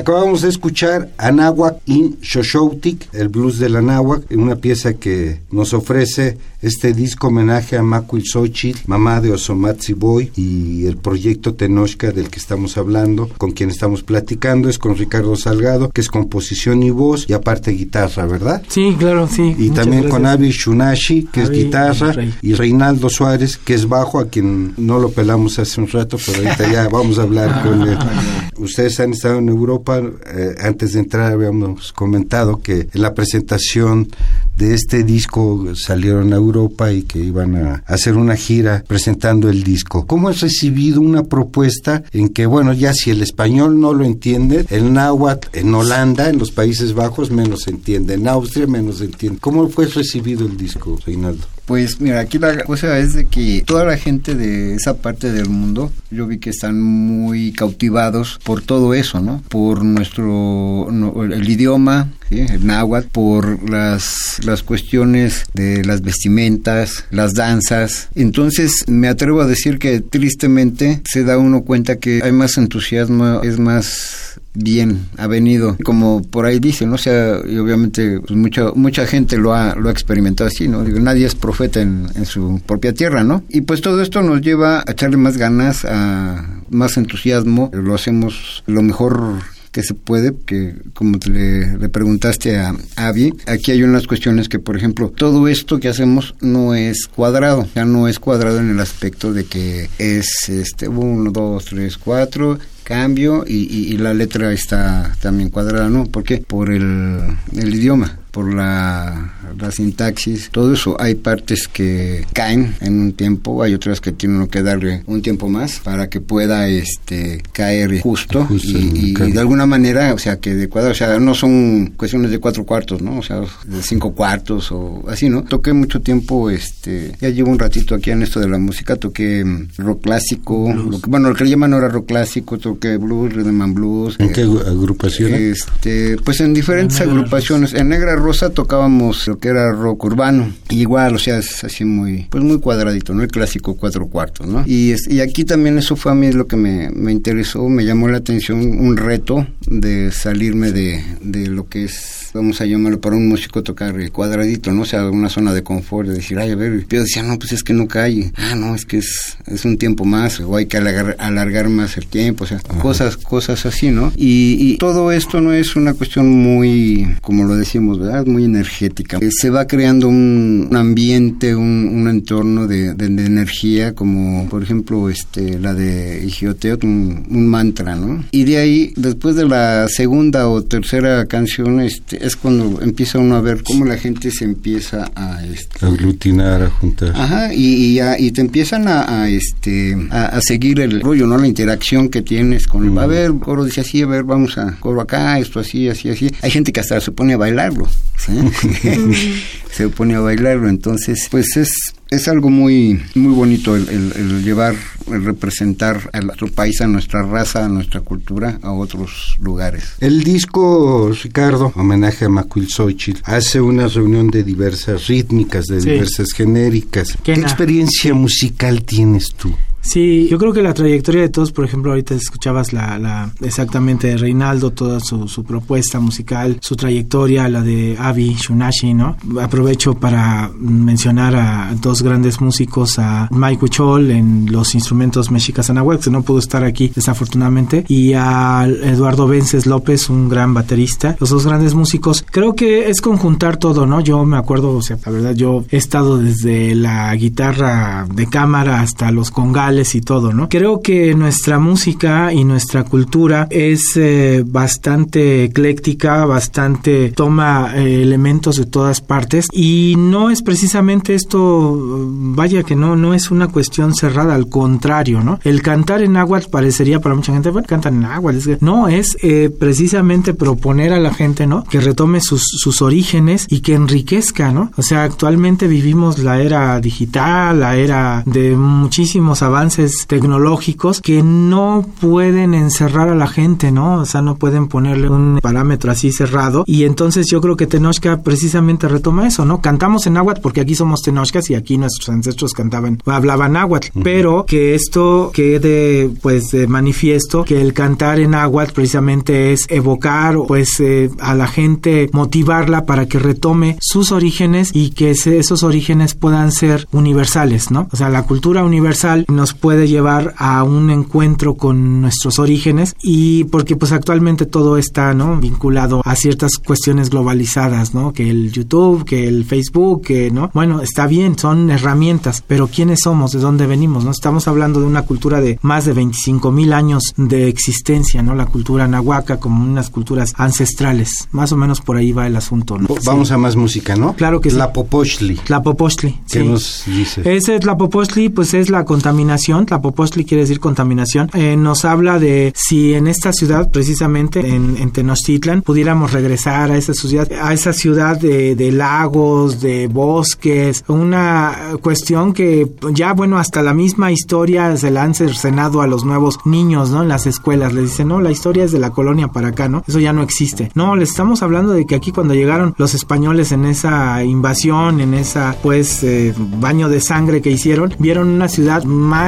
Acabamos 0.09 0.40
de 0.40 0.49
escuchar 0.49 1.11
Anáhuac 1.18 1.83
in 1.85 2.16
Xoxoutic, 2.23 3.12
el 3.12 3.29
blues 3.29 3.59
de 3.59 3.68
la 3.68 3.81
Anáhuac, 3.81 4.23
una 4.31 4.57
pieza 4.57 4.94
que 4.94 5.42
nos 5.51 5.75
ofrece 5.75 6.38
este 6.62 6.94
disco 6.94 7.29
homenaje 7.29 7.77
a 7.77 7.83
Macuil 7.83 8.25
Xochitl, 8.25 8.81
mamá 8.87 9.21
de 9.21 9.33
Osomatzi 9.33 9.92
Boy, 9.92 10.33
y 10.35 10.87
el 10.87 10.97
proyecto 10.97 11.55
Tenochca 11.55 12.11
del 12.11 12.31
que 12.31 12.38
estamos 12.38 12.79
hablando, 12.79 13.29
con 13.37 13.53
quien 13.53 13.68
estamos 13.68 14.03
platicando, 14.03 14.71
es 14.71 14.79
con 14.79 14.97
Ricardo 14.97 15.37
Salgado, 15.37 15.90
que 15.90 16.01
es 16.01 16.09
composición 16.09 16.83
y 16.83 16.90
voz, 16.90 17.27
y 17.29 17.35
aparte 17.35 17.73
guitarra, 17.73 18.25
¿verdad? 18.25 18.62
Sí, 18.68 18.97
claro, 18.99 19.29
sí. 19.29 19.55
Y 19.59 19.71
también 19.71 20.09
con. 20.09 20.25
Avi 20.25 20.51
Shunashi, 20.51 21.29
que 21.33 21.42
es 21.42 21.51
guitarra, 21.51 22.12
Rey. 22.12 22.35
y 22.42 22.55
Reinaldo 22.55 23.09
Suárez, 23.09 23.57
que 23.57 23.75
es 23.75 23.88
bajo, 23.88 24.18
a 24.18 24.29
quien 24.29 24.75
no 24.77 24.99
lo 24.99 25.11
pelamos 25.11 25.59
hace 25.59 25.81
un 25.81 25.88
rato, 25.88 26.18
pero 26.25 26.38
ahorita 26.38 26.73
ya 26.73 26.88
vamos 26.88 27.18
a 27.18 27.23
hablar 27.23 27.62
con 27.62 27.83
él. 27.83 27.99
Ustedes 28.59 28.99
han 29.01 29.12
estado 29.12 29.38
en 29.38 29.49
Europa 29.49 29.98
Eh, 29.99 30.55
antes 30.61 30.93
de 30.93 31.01
entrar 31.01 31.33
habíamos 31.33 31.93
comentado 31.93 32.61
que 32.61 32.89
en 32.93 33.03
la 33.03 33.15
presentación 33.15 34.09
de 34.57 34.75
este 34.75 35.05
disco 35.05 35.75
salieron 35.77 36.33
a 36.33 36.37
Europa 36.37 36.93
y 36.93 37.03
que 37.03 37.21
iban 37.21 37.55
a 37.57 37.83
hacer 37.87 38.17
una 38.17 38.35
gira 38.35 38.85
presentando 38.87 39.49
el 39.49 39.63
disco. 39.63 40.05
¿Cómo 40.07 40.29
has 40.29 40.41
recibido 40.41 41.01
una 41.01 41.23
propuesta 41.25 42.03
en 42.13 42.31
que, 42.31 42.47
bueno, 42.47 42.73
ya 42.73 42.93
si 42.93 43.11
el 43.11 43.23
español 43.23 43.81
no 43.81 43.95
lo 43.95 44.05
entiende, 44.05 44.67
el 44.71 44.93
náhuatl 44.93 45.49
en 45.53 45.75
Holanda, 45.75 46.29
en 46.29 46.39
los 46.39 46.51
Países 46.51 46.93
Bajos, 46.95 47.31
menos 47.31 47.69
entiende, 47.69 48.15
en 48.15 48.27
Austria 48.27 48.67
menos 48.67 49.01
entiende? 49.01 49.39
¿Cómo 49.41 49.69
fue 49.69 49.87
recibido 49.87 50.47
el 50.47 50.57
disco, 50.57 50.99
Reinaldo? 51.07 51.47
Pues 51.69 52.01
mira, 52.01 52.21
aquí 52.21 52.39
la 52.39 52.65
cosa 52.65 52.99
es 52.99 53.13
de 53.13 53.27
que 53.27 53.63
toda 53.67 53.85
la 53.85 53.99
gente 53.99 54.35
de 54.35 54.75
esa 54.75 54.97
parte 54.97 55.31
del 55.31 55.51
mundo, 55.51 55.93
yo 56.11 56.27
vi 56.27 56.39
que 56.39 56.49
están 56.49 56.81
muy 56.81 57.53
cautivados 57.53 58.41
por 58.43 58.63
todo 58.63 58.95
eso, 58.95 59.21
¿no? 59.21 59.43
Por 59.51 59.85
nuestro, 59.85 60.89
no, 60.91 61.23
el 61.23 61.47
idioma, 61.47 62.09
¿sí? 62.31 62.41
el 62.41 62.67
náhuatl, 62.67 63.09
por 63.09 63.69
las, 63.69 64.41
las 64.47 64.63
cuestiones 64.63 65.45
de 65.53 65.85
las 65.85 66.01
vestimentas, 66.01 67.05
las 67.11 67.35
danzas. 67.35 68.09
Entonces 68.15 68.85
me 68.87 69.09
atrevo 69.09 69.43
a 69.43 69.47
decir 69.47 69.79
que 69.79 70.01
tristemente 70.01 71.03
se 71.05 71.23
da 71.23 71.37
uno 71.37 71.65
cuenta 71.65 71.97
que 71.97 72.23
hay 72.25 72.33
más 72.33 72.57
entusiasmo, 72.57 73.43
es 73.43 73.59
más 73.59 74.41
bien 74.59 75.07
ha 75.16 75.27
venido 75.27 75.77
como 75.85 76.23
por 76.23 76.47
ahí 76.47 76.59
dicen 76.59 76.90
¿no? 76.90 76.97
o 76.97 76.99
sea 76.99 77.38
y 77.47 77.57
obviamente 77.59 78.21
pues, 78.21 78.33
mucha 78.33 78.73
mucha 78.75 79.07
gente 79.07 79.37
lo 79.38 79.55
ha 79.55 79.75
lo 79.75 79.88
ha 79.88 79.92
experimentado 79.92 80.49
así 80.49 80.68
no 80.68 80.85
digo 80.85 80.99
nadie 81.01 81.27
es 81.27 81.35
profeta 81.35 81.81
en, 81.81 82.09
su 82.25 82.61
propia 82.66 82.92
tierra 82.92 83.23
no 83.25 83.42
y 83.49 83.62
pues 83.62 83.81
todo 83.81 84.03
esto 84.03 84.23
nos 84.23 84.40
lleva 84.40 84.81
a 84.81 84.92
echarle 84.92 85.16
más 85.16 85.37
ganas 85.37 85.85
a 85.85 86.59
más 86.71 86.97
entusiasmo. 86.97 87.71
Lo 87.73 87.94
hacemos 87.94 88.62
lo 88.66 88.83
mejor 88.83 89.42
que 89.73 89.83
se 89.83 89.94
puede, 89.94 90.35
que 90.47 90.75
como 90.94 91.18
te 91.18 91.31
le, 91.31 91.79
le, 91.79 91.88
preguntaste 91.88 92.57
a 92.57 92.75
Avi, 92.97 93.33
aquí 93.47 93.71
hay 93.71 93.83
unas 93.83 94.07
cuestiones 94.07 94.49
que, 94.49 94.59
por 94.59 94.77
ejemplo, 94.77 95.11
todo 95.11 95.47
esto 95.47 95.79
que 95.79 95.88
hacemos 95.88 96.35
no 96.40 96.75
es 96.75 97.07
cuadrado, 97.07 97.68
ya 97.75 97.85
no 97.85 98.09
es 98.09 98.18
cuadrado 98.18 98.61
en 98.61 98.71
el 98.71 98.81
aspecto 98.81 99.33
de 99.33 99.44
que 99.44 99.90
es 99.99 100.49
este 100.49 100.88
uno, 100.88 101.31
dos, 101.31 101.66
tres, 101.66 101.99
cuatro 101.99 102.59
cambio 102.88 103.44
y, 103.46 103.68
y, 103.70 103.92
y, 103.92 103.98
la 103.98 104.14
letra 104.14 104.51
está 104.51 105.14
también 105.20 105.51
cuadrada, 105.51 105.90
¿no? 105.90 106.07
¿Por 106.07 106.24
qué? 106.24 106.38
Por 106.38 106.70
el, 106.70 107.20
el 107.55 107.74
idioma, 107.74 108.18
por 108.31 108.55
la, 108.55 109.35
la, 109.59 109.71
sintaxis, 109.71 110.51
todo 110.51 110.75
eso. 110.75 110.97
Hay 111.01 111.14
partes 111.14 111.69
que 111.69 112.25
caen 112.33 112.75
en 112.81 113.01
un 113.01 113.12
tiempo, 113.12 113.62
hay 113.62 113.75
otras 113.75 114.01
que 114.01 114.12
tienen 114.12 114.47
que 114.49 114.62
darle 114.62 115.03
un 115.07 115.23
tiempo 115.23 115.49
más 115.49 115.81
para 115.81 116.09
que 116.09 116.21
pueda 116.21 116.69
este 116.69 117.43
caer 117.53 118.01
justo, 118.01 118.45
justo 118.45 118.79
y, 118.79 119.14
y, 119.19 119.33
de 119.33 119.41
alguna 119.41 119.67
manera, 119.67 120.14
o 120.14 120.19
sea, 120.19 120.38
que 120.38 120.55
de 120.55 120.69
o 120.73 120.95
sea, 120.95 121.19
no 121.19 121.35
son 121.35 121.95
cuestiones 121.97 122.31
de 122.31 122.38
cuatro 122.38 122.64
cuartos, 122.64 123.03
¿no? 123.03 123.19
O 123.19 123.23
sea, 123.23 123.41
de 123.64 123.83
cinco 123.83 124.12
cuartos 124.12 124.71
o 124.71 125.03
así, 125.09 125.29
¿no? 125.29 125.43
Toqué 125.43 125.73
mucho 125.73 126.01
tiempo, 126.01 126.51
este, 126.51 127.12
ya 127.21 127.29
llevo 127.31 127.51
un 127.51 127.59
ratito 127.59 127.95
aquí 127.95 128.11
en 128.11 128.23
esto 128.23 128.41
de 128.41 128.49
la 128.49 128.59
música, 128.59 128.97
toqué 128.97 129.45
rock 129.79 130.03
clásico, 130.03 130.73
lo 130.73 131.01
que, 131.01 131.11
bueno, 131.11 131.31
lo 131.31 131.35
que 131.35 131.45
le 131.45 131.51
llaman 131.51 131.73
ahora 131.73 131.88
rock 131.88 132.07
clásico, 132.07 132.59
toqué 132.59 132.97
blues, 132.97 133.33
rhythm 133.35 133.62
and 133.62 133.75
blues. 133.75 134.17
¿En 134.19 134.29
eh, 134.29 134.33
qué 134.33 134.43
agrupaciones? 134.43 135.41
Este, 135.41 136.17
pues 136.25 136.41
en 136.41 136.55
diferentes 136.55 137.01
en 137.01 137.11
agrupaciones. 137.11 137.75
En 137.75 137.88
Negra 137.88 138.17
Rosa 138.19 138.51
tocábamos 138.51 139.27
lo 139.27 139.39
que 139.39 139.49
era 139.49 139.73
rock 139.73 140.05
urbano. 140.05 140.53
Y 140.69 140.81
igual, 140.81 141.15
o 141.15 141.19
sea, 141.19 141.39
es 141.39 141.65
así 141.65 141.85
muy, 141.85 142.27
pues 142.31 142.43
muy 142.43 142.61
cuadradito, 142.61 143.15
¿no? 143.15 143.23
El 143.23 143.29
clásico 143.29 143.77
cuatro 143.77 144.07
cuartos, 144.09 144.47
¿no? 144.47 144.65
Y, 144.67 144.93
es, 144.93 145.09
y 145.09 145.21
aquí 145.21 145.45
también 145.45 145.79
eso 145.79 145.97
fue 145.97 146.13
a 146.13 146.15
mí 146.15 146.33
lo 146.33 146.47
que 146.47 146.57
me, 146.57 146.91
me 146.91 147.13
interesó, 147.13 147.69
me 147.69 147.85
llamó 147.85 148.09
la 148.09 148.19
atención, 148.19 148.61
un 148.61 148.97
reto 148.97 149.47
de 149.67 150.11
salirme 150.13 150.73
de, 150.73 151.03
de 151.21 151.47
lo 151.49 151.69
que 151.69 151.85
es, 151.85 152.31
vamos 152.35 152.61
a 152.61 152.67
llamarlo 152.67 153.01
para 153.01 153.17
un 153.17 153.29
músico 153.29 153.63
tocar 153.63 153.95
cuadradito, 154.11 154.73
¿no? 154.73 154.83
O 154.83 154.85
sea, 154.85 155.09
una 155.09 155.29
zona 155.29 155.53
de 155.53 155.63
confort, 155.63 156.09
de 156.09 156.15
decir, 156.15 156.39
ay, 156.39 156.53
a 156.53 156.57
ver, 156.57 156.87
yo 156.89 157.01
decía, 157.01 157.23
no, 157.23 157.39
pues 157.39 157.53
es 157.53 157.63
que 157.63 157.73
no 157.73 157.89
cae. 157.89 158.33
Ah, 158.37 158.55
no, 158.55 158.75
es 158.75 158.85
que 158.85 158.99
es, 158.99 159.37
es 159.47 159.65
un 159.65 159.79
tiempo 159.79 160.05
más, 160.05 160.41
o 160.41 160.57
hay 160.57 160.67
que 160.67 160.77
alargar, 160.77 161.17
alargar 161.19 161.69
más 161.69 161.97
el 161.97 162.07
tiempo, 162.07 162.45
o 162.45 162.47
sea, 162.47 162.61
Ajá. 162.69 162.81
cosas, 162.81 163.17
cosas 163.17 163.67
así, 163.67 163.91
¿no? 163.91 164.13
Y, 164.17 164.57
y, 164.59 164.79
todo 164.79 165.13
esto 165.13 165.41
no 165.41 165.53
es 165.53 165.77
una 165.77 165.95
cuestión 165.95 166.31
muy, 166.31 167.17
como 167.21 167.45
lo 167.45 167.57
decimos, 167.57 167.99
¿verdad? 167.99 168.08
Muy 168.27 168.45
energética. 168.45 169.19
Se 169.31 169.51
va 169.51 169.67
creando 169.67 170.09
un, 170.09 170.69
un 170.71 170.77
ambiente, 170.77 171.55
un, 171.55 171.89
un 171.93 172.09
entorno 172.09 172.67
de, 172.67 172.95
de, 172.95 173.09
de, 173.09 173.27
energía, 173.27 173.95
como 173.95 174.49
por 174.49 174.63
ejemplo 174.63 175.09
este 175.09 175.59
la 175.59 175.75
de 175.75 176.25
Igioteot, 176.25 176.85
un, 176.85 177.27
un 177.31 177.47
mantra, 177.47 177.97
¿no? 177.97 178.25
Y 178.31 178.45
de 178.45 178.59
ahí, 178.59 178.93
después 178.97 179.37
de 179.37 179.47
la 179.47 179.89
segunda 179.89 180.49
o 180.49 180.63
tercera 180.63 181.27
canción, 181.27 181.81
este, 181.81 182.25
es 182.25 182.37
cuando 182.37 182.81
empieza 182.83 183.19
uno 183.19 183.37
a 183.37 183.41
ver 183.41 183.63
cómo 183.63 183.85
la 183.85 183.97
gente 183.97 184.31
se 184.31 184.45
empieza 184.45 185.11
a 185.15 185.45
este, 185.45 185.85
aglutinar, 185.85 186.63
a 186.63 186.71
juntar. 186.71 187.13
Ajá, 187.15 187.55
y, 187.55 187.99
y, 187.99 188.01
y 188.19 188.31
te 188.33 188.41
empiezan 188.41 188.89
a, 188.89 189.23
a 189.23 189.29
este 189.29 189.97
a, 190.11 190.27
a, 190.27 190.41
seguir 190.41 190.81
el 190.81 191.01
rollo, 191.01 191.27
¿no? 191.27 191.39
La 191.39 191.47
interacción 191.47 192.09
que 192.09 192.23
tienes 192.23 192.67
con 192.67 192.85
el, 192.85 192.91
mm. 192.91 192.99
a 192.99 193.07
ver, 193.07 193.33
coro 193.41 193.65
dice 193.65 193.81
así, 193.83 194.03
a 194.03 194.07
ver, 194.07 194.25
vamos 194.25 194.59
a 194.59 194.77
coro 194.81 195.01
acá, 195.01 195.39
esto 195.39 195.61
así, 195.61 195.89
así, 195.89 196.11
así. 196.11 196.31
Hay 196.43 196.51
gente 196.51 196.73
que 196.73 196.81
hasta 196.81 197.01
se 197.01 197.13
pone 197.13 197.35
a 197.35 197.37
bailarlo, 197.37 197.89
¿sí? 198.16 199.42
se 199.72 199.88
pone 199.88 200.14
a 200.14 200.20
bailarlo, 200.20 200.68
entonces, 200.68 201.28
pues 201.30 201.57
es 201.57 201.94
es 202.11 202.26
algo 202.28 202.49
muy 202.49 203.01
muy 203.14 203.34
bonito 203.34 203.76
el, 203.76 203.88
el, 203.88 204.12
el, 204.16 204.44
llevar, 204.44 204.74
el 205.09 205.24
representar 205.24 206.09
a 206.12 206.20
nuestro 206.20 206.49
país, 206.49 206.80
a 206.80 206.86
nuestra 206.86 207.22
raza, 207.22 207.64
a 207.64 207.68
nuestra 207.68 208.01
cultura, 208.01 208.59
a 208.62 208.72
otros 208.72 209.36
lugares. 209.40 209.94
El 210.01 210.22
disco, 210.24 211.12
Ricardo, 211.22 211.72
homenaje 211.76 212.24
a 212.24 212.28
Macuilxóchitl, 212.28 213.20
hace 213.24 213.61
una 213.61 213.88
reunión 213.88 214.30
de 214.30 214.42
diversas 214.42 215.07
rítmicas, 215.07 215.66
de 215.66 215.80
sí. 215.80 215.90
diversas 215.90 216.28
genéricas. 216.34 217.18
¿Qué, 217.22 217.34
¿Qué 217.34 217.40
experiencia 217.40 218.14
musical 218.14 218.82
tienes 218.84 219.34
tú? 219.34 219.55
Sí, 219.89 220.28
yo 220.28 220.36
creo 220.36 220.53
que 220.53 220.61
la 220.61 220.74
trayectoria 220.74 221.22
de 221.22 221.28
todos, 221.30 221.51
por 221.51 221.64
ejemplo, 221.64 221.93
ahorita 221.93 222.14
escuchabas 222.14 222.74
la, 222.74 222.99
la 222.99 223.32
exactamente 223.41 224.09
de 224.09 224.18
Reinaldo, 224.18 224.70
toda 224.70 225.01
su, 225.01 225.26
propuesta 225.45 225.99
musical, 225.99 226.59
su 226.61 226.76
trayectoria, 226.76 227.49
la 227.49 227.62
de 227.62 227.97
Avi 227.99 228.34
Shunashi, 228.34 228.93
¿no? 228.93 229.16
Aprovecho 229.41 229.95
para 229.95 230.51
mencionar 230.59 231.34
a 231.36 231.74
dos 231.80 232.03
grandes 232.03 232.39
músicos, 232.43 232.99
a 232.99 233.30
Mike 233.30 233.64
Huichol 233.64 234.11
en 234.11 234.53
los 234.53 234.74
instrumentos 234.74 235.30
mexicas 235.30 235.70
anahuac, 235.70 236.03
que 236.03 236.11
no 236.11 236.20
pudo 236.20 236.41
estar 236.41 236.64
aquí 236.64 236.93
desafortunadamente, 236.95 237.86
y 237.89 238.12
a 238.12 238.66
Eduardo 238.66 239.26
Vences 239.26 239.64
López, 239.64 240.11
un 240.11 240.28
gran 240.28 240.53
baterista, 240.53 241.16
los 241.18 241.30
dos 241.30 241.47
grandes 241.47 241.72
músicos. 241.72 242.26
Creo 242.30 242.55
que 242.55 242.91
es 242.91 243.01
conjuntar 243.01 243.57
todo, 243.57 243.86
¿no? 243.86 244.03
Yo 244.03 244.22
me 244.26 244.36
acuerdo, 244.36 244.72
o 244.72 244.82
sea, 244.82 244.99
la 245.07 245.12
verdad, 245.12 245.34
yo 245.34 245.64
he 245.70 245.78
estado 245.78 246.18
desde 246.18 246.74
la 246.74 247.14
guitarra 247.14 248.07
de 248.14 248.26
cámara 248.26 248.82
hasta 248.82 249.11
los 249.11 249.30
congales 249.30 249.78
y 249.79 250.01
todo, 250.01 250.33
¿no? 250.33 250.49
Creo 250.49 250.81
que 250.83 251.14
nuestra 251.14 251.59
música 251.61 252.33
y 252.33 252.45
nuestra 252.45 252.83
cultura 252.83 253.47
es 253.49 253.97
eh, 253.97 254.43
bastante 254.45 255.45
ecléctica, 255.45 256.24
bastante 256.26 257.12
toma 257.12 257.72
eh, 257.76 258.03
elementos 258.03 258.57
de 258.57 258.66
todas 258.66 259.01
partes 259.01 259.47
y 259.53 259.95
no 259.97 260.31
es 260.31 260.43
precisamente 260.43 261.14
esto, 261.14 261.76
vaya 262.11 262.64
que 262.64 262.74
no, 262.74 262.97
no 262.97 263.14
es 263.14 263.31
una 263.31 263.49
cuestión 263.49 263.95
cerrada, 263.95 264.35
al 264.35 264.49
contrario, 264.49 265.22
¿no? 265.22 265.39
El 265.45 265.62
cantar 265.62 266.03
en 266.03 266.16
agua 266.16 266.41
parecería 266.51 267.01
para 267.01 267.14
mucha 267.14 267.33
gente, 267.33 267.51
bueno, 267.51 267.68
cantan 267.68 267.99
en 267.99 268.05
agua, 268.07 268.33
es 268.33 268.47
que, 268.47 268.59
no, 268.61 268.89
es 268.89 269.16
eh, 269.22 269.51
precisamente 269.57 270.35
proponer 270.35 270.93
a 270.93 270.99
la 270.99 271.14
gente, 271.14 271.47
¿no? 271.47 271.62
Que 271.64 271.81
retome 271.81 272.20
sus, 272.20 272.43
sus 272.43 272.83
orígenes 272.83 273.47
y 273.49 273.61
que 273.61 273.74
enriquezca, 273.74 274.51
¿no? 274.51 274.72
O 274.76 274.83
sea, 274.83 275.05
actualmente 275.05 275.68
vivimos 275.68 276.18
la 276.18 276.41
era 276.41 276.81
digital, 276.81 277.61
la 277.61 277.76
era 277.76 278.22
de 278.26 278.57
muchísimos 278.57 279.43
avances 279.43 279.68
avances 279.69 280.07
tecnológicos 280.07 281.03
que 281.03 281.23
no 281.23 281.85
pueden 282.01 282.55
encerrar 282.55 283.11
a 283.11 283.14
la 283.14 283.27
gente, 283.27 283.71
¿no? 283.71 284.01
O 284.01 284.07
sea, 284.07 284.23
no 284.23 284.37
pueden 284.37 284.66
ponerle 284.66 285.11
un 285.11 285.41
parámetro 285.43 285.93
así 285.93 286.11
cerrado. 286.11 286.64
Y 286.66 286.85
entonces 286.85 287.27
yo 287.31 287.43
creo 287.43 287.57
que 287.57 287.66
Tenochca 287.66 288.23
precisamente 288.23 288.89
retoma 288.89 289.27
eso, 289.27 289.45
¿no? 289.45 289.61
Cantamos 289.61 290.07
en 290.07 290.14
náhuatl 290.14 290.41
porque 290.41 290.62
aquí 290.62 290.75
somos 290.75 291.03
tenochcas 291.03 291.51
y 291.51 291.55
aquí 291.55 291.77
nuestros 291.77 292.09
ancestros 292.09 292.55
cantaban, 292.55 292.99
hablaban 293.05 293.53
náhuatl, 293.53 293.89
uh 293.95 294.01
-huh. 294.01 294.03
pero 294.03 294.45
que 294.47 294.75
esto 294.75 295.31
quede 295.35 296.09
pues 296.23 296.51
de 296.51 296.66
manifiesto 296.66 297.45
que 297.45 297.61
el 297.61 297.75
cantar 297.75 298.21
en 298.21 298.31
náhuatl 298.31 298.73
precisamente 298.73 299.53
es 299.53 299.66
evocar 299.69 300.37
pues 300.47 300.81
eh, 300.81 301.11
a 301.21 301.35
la 301.35 301.47
gente, 301.47 302.09
motivarla 302.12 302.87
para 302.87 303.07
que 303.07 303.19
retome 303.19 303.77
sus 303.81 304.12
orígenes 304.12 304.71
y 304.73 304.91
que 304.91 305.11
ese, 305.11 305.39
esos 305.39 305.62
orígenes 305.62 306.14
puedan 306.14 306.53
ser 306.53 306.89
universales, 306.93 307.71
¿no? 307.71 307.89
O 307.93 307.97
sea, 307.97 308.09
la 308.09 308.23
cultura 308.23 308.64
universal 308.64 309.27
nos 309.29 309.47
nos 309.49 309.55
puede 309.55 309.88
llevar 309.88 310.34
a 310.36 310.62
un 310.62 310.90
encuentro 310.90 311.55
con 311.55 312.03
nuestros 312.03 312.38
orígenes 312.38 312.94
y 313.01 313.44
porque 313.44 313.76
pues 313.76 313.92
actualmente 313.92 314.44
todo 314.44 314.76
está, 314.76 315.14
¿no? 315.14 315.38
vinculado 315.38 316.03
a 316.05 316.16
ciertas 316.16 316.59
cuestiones 316.59 317.09
globalizadas, 317.09 317.94
¿no? 317.94 318.12
Que 318.12 318.28
el 318.28 318.53
YouTube, 318.53 319.05
que 319.07 319.26
el 319.26 319.46
Facebook, 319.46 320.03
que, 320.03 320.30
¿no? 320.30 320.51
Bueno, 320.53 320.82
está 320.82 321.07
bien, 321.07 321.38
son 321.38 321.70
herramientas, 321.70 322.44
pero 322.46 322.68
¿quiénes 322.68 323.01
somos? 323.05 323.32
¿De 323.32 323.38
dónde 323.38 323.66
venimos? 323.66 324.05
¿No? 324.05 324.11
Estamos 324.11 324.49
hablando 324.49 324.80
de 324.80 324.86
una 324.86 325.03
cultura 325.03 325.40
de 325.40 325.59
más 325.62 325.86
de 325.86 325.94
25 325.94 326.51
mil 326.53 326.74
años 326.74 327.14
de 327.16 327.49
existencia, 327.49 328.22
¿no? 328.22 328.34
La 328.34 328.46
cultura 328.46 328.86
nahuaca 328.86 329.38
como 329.38 329.64
unas 329.64 329.88
culturas 329.88 330.34
ancestrales. 330.36 331.28
Más 331.30 331.53
o 331.53 331.57
menos 331.57 331.80
por 331.80 331.96
ahí 331.96 332.12
va 332.12 332.26
el 332.26 332.36
asunto, 332.36 332.76
¿no? 332.76 332.88
Vamos 333.07 333.30
a 333.30 333.38
más 333.38 333.57
música, 333.57 333.96
¿no? 333.96 334.12
Claro 334.12 334.42
que 334.42 334.51
sí. 334.51 334.57
La 334.57 334.74
Popochli. 334.74 335.40
La 335.49 335.62
Popochli. 335.62 336.18
¿Qué 336.30 336.44
nos 336.44 336.82
dice? 336.86 337.22
Ese 337.24 337.57
es 337.57 337.64
la 337.64 337.78
Popochli, 337.78 338.28
pues 338.28 338.53
es 338.53 338.68
la 338.68 338.84
contaminación. 338.84 339.38
La 339.70 339.80
Popochli 339.80 340.24
quiere 340.24 340.43
decir 340.43 340.59
contaminación. 340.59 341.30
Eh, 341.32 341.57
nos 341.57 341.84
habla 341.84 342.18
de 342.18 342.53
si 342.57 342.95
en 342.95 343.07
esta 343.07 343.32
ciudad, 343.32 343.70
precisamente 343.70 344.41
en, 344.41 344.76
en 344.76 344.91
Tenochtitlan, 344.91 345.62
pudiéramos 345.62 346.12
regresar 346.12 346.70
a 346.70 346.76
esa 346.76 346.93
ciudad, 346.93 347.30
a 347.41 347.53
esa 347.53 347.72
ciudad 347.72 348.18
de, 348.18 348.57
de 348.57 348.72
lagos, 348.72 349.61
de 349.61 349.86
bosques, 349.86 350.84
una 350.89 351.76
cuestión 351.80 352.32
que 352.32 352.68
ya, 352.93 353.12
bueno, 353.12 353.39
hasta 353.39 353.62
la 353.62 353.74
misma 353.74 354.11
historia 354.11 354.76
se 354.76 354.91
la 354.91 355.05
han 355.05 355.14
cercenado 355.14 355.82
a 355.82 355.86
los 355.86 356.05
nuevos 356.05 356.39
niños, 356.45 356.91
¿no? 356.91 357.03
En 357.03 357.09
las 357.09 357.26
escuelas 357.26 357.72
les 357.72 357.84
dicen, 357.84 358.09
no, 358.09 358.20
la 358.20 358.30
historia 358.30 358.64
es 358.64 358.72
de 358.72 358.80
la 358.80 358.91
colonia 358.91 359.28
para 359.28 359.49
acá, 359.49 359.68
¿no? 359.68 359.84
Eso 359.86 360.01
ya 360.01 360.12
no 360.12 360.22
existe. 360.22 360.70
No, 360.74 360.97
les 360.97 361.11
estamos 361.11 361.43
hablando 361.43 361.72
de 361.72 361.86
que 361.86 361.95
aquí 361.95 362.11
cuando 362.11 362.34
llegaron 362.34 362.74
los 362.76 362.95
españoles 362.95 363.53
en 363.53 363.64
esa 363.64 364.24
invasión, 364.24 365.01
en 365.01 365.14
esa, 365.14 365.57
pues, 365.62 366.03
eh, 366.03 366.34
baño 366.36 366.89
de 366.89 367.01
sangre 367.01 367.41
que 367.41 367.51
hicieron, 367.51 367.95
vieron 367.99 368.28
una 368.28 368.49
ciudad 368.49 368.84
más 368.84 369.28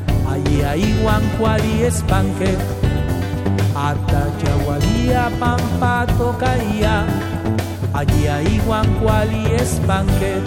allí 0.59 0.83
iguan 0.97 1.23
cuali 1.39 1.83
espanque. 1.83 2.57
Hasta 3.75 4.27
Chagualía, 4.37 5.31
Pampa, 5.39 6.05
Tocaía, 6.17 7.05
allí 7.93 8.27
hay 8.27 8.61
Guancuali, 8.65 9.45
Espanque. 9.55 10.41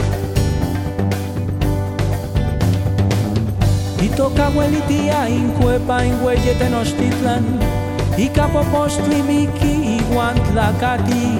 Y 4.00 4.08
toca 4.08 4.46
abuelitía, 4.48 5.28
Incuepa, 5.30 6.04
en 6.04 6.22
Huelle, 6.22 6.54
Tenochtitlan, 6.54 7.44
y 8.18 8.28
Capopostli, 8.28 9.22
Miki, 9.22 9.96
y 9.96 10.00
Guantlacati, 10.12 11.38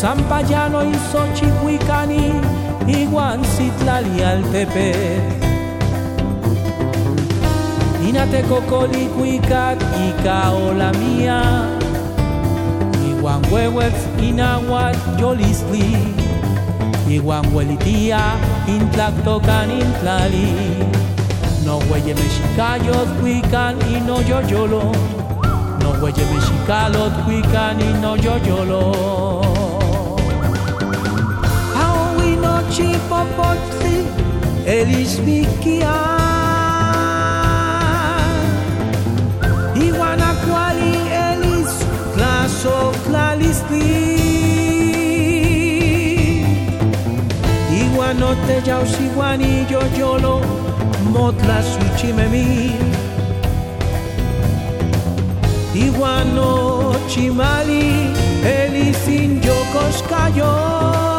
Sampayano, 0.00 0.84
y 0.84 0.94
Xochihuicani, 1.12 2.32
y 2.88 3.06
Guancitlali, 3.06 4.22
Altepet. 8.06 8.08
Inate 8.08 8.42
kokoli 8.42 9.06
kuikat 9.06 9.82
ika 10.08 10.50
ola 10.50 10.92
mia 10.92 11.42
Iwan 13.10 13.42
wewek 13.52 13.94
inawat 14.22 14.96
yolisli 15.20 15.98
Iwan 17.10 17.46
welitia 17.54 18.20
intlak 18.68 19.24
tokan 19.24 19.70
intlali. 19.70 20.54
No 21.64 21.78
hueye 21.78 22.14
mexicayot 22.14 23.08
kuikan 23.20 23.76
y 23.90 24.00
no 24.00 24.20
yoyolo. 24.22 24.92
No 25.82 25.92
hueye 26.00 26.24
mexicalot 26.34 27.12
kuikan 27.24 27.80
y 27.80 27.92
no 28.02 28.16
yoyolo. 28.16 28.94
Aoi 31.78 32.36
no 32.36 32.62
chipopotli 32.70 34.06
elismikia 34.66 36.15
Iguanacuali 40.46 40.94
elis 41.28 41.72
claso 42.14 42.92
clalisli 43.04 43.90
Iguanote 47.80 48.62
yausiguani 48.66 49.66
yo 49.70 49.82
yolo 49.98 50.40
motla 51.12 51.62
suchimemi 51.62 52.70
Iguano 55.74 56.94
chimali 57.08 58.14
elisin 58.44 59.42
yokos 59.42 60.02
cayó 60.08 61.15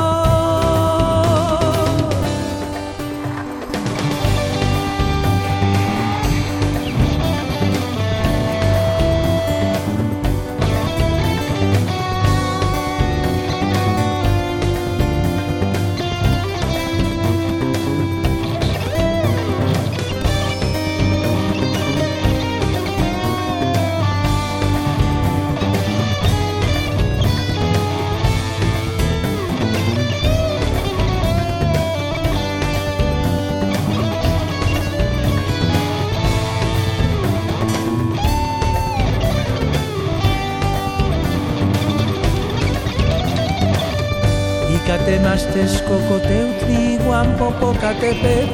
Catemastes 45.08 45.80
cocoteutli 45.88 47.00
iguan 47.00 47.32
popocatepet 47.40 48.52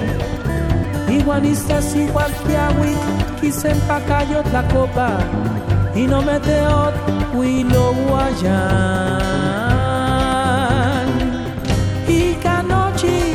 Iguanistas 1.09 1.97
igual 1.97 2.29
tiahui 2.45 2.93
quisen 3.41 3.73
pacayot 3.89 4.45
la 4.53 4.61
copa 4.69 5.17
Y 5.97 6.05
no 6.05 6.21
meteot 6.21 6.93
huilo 7.33 7.97
guayan 8.05 8.69
Y 12.05 12.37
canochi 12.37 13.33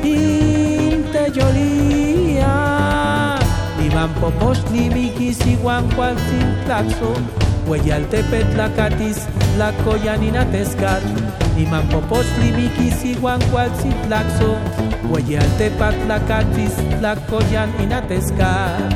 inteyolía 0.00 2.56
Iban 3.84 4.08
popostli 4.16 4.88
mikis 4.88 5.44
iguan 5.44 5.84
cual 5.92 6.16
sin 6.24 6.48
tlaxo 6.64 7.12
Hueyaltepet 7.68 8.48
la 8.56 8.72
catis 8.72 9.28
la 11.54 11.62
coyanina 11.62 11.62
tescat 11.62 11.62
Iman 11.62 11.86
popostli 11.86 12.50
mikis 12.50 13.04
iguan 13.04 13.40
cual 13.50 13.70
sin 13.78 13.94
tlaxo 14.06 14.58
Hueyaltepat 15.06 15.94
la 16.08 16.18
catis 16.26 16.74
la 17.00 17.14
coyan 17.30 17.70
inatescat 17.78 18.90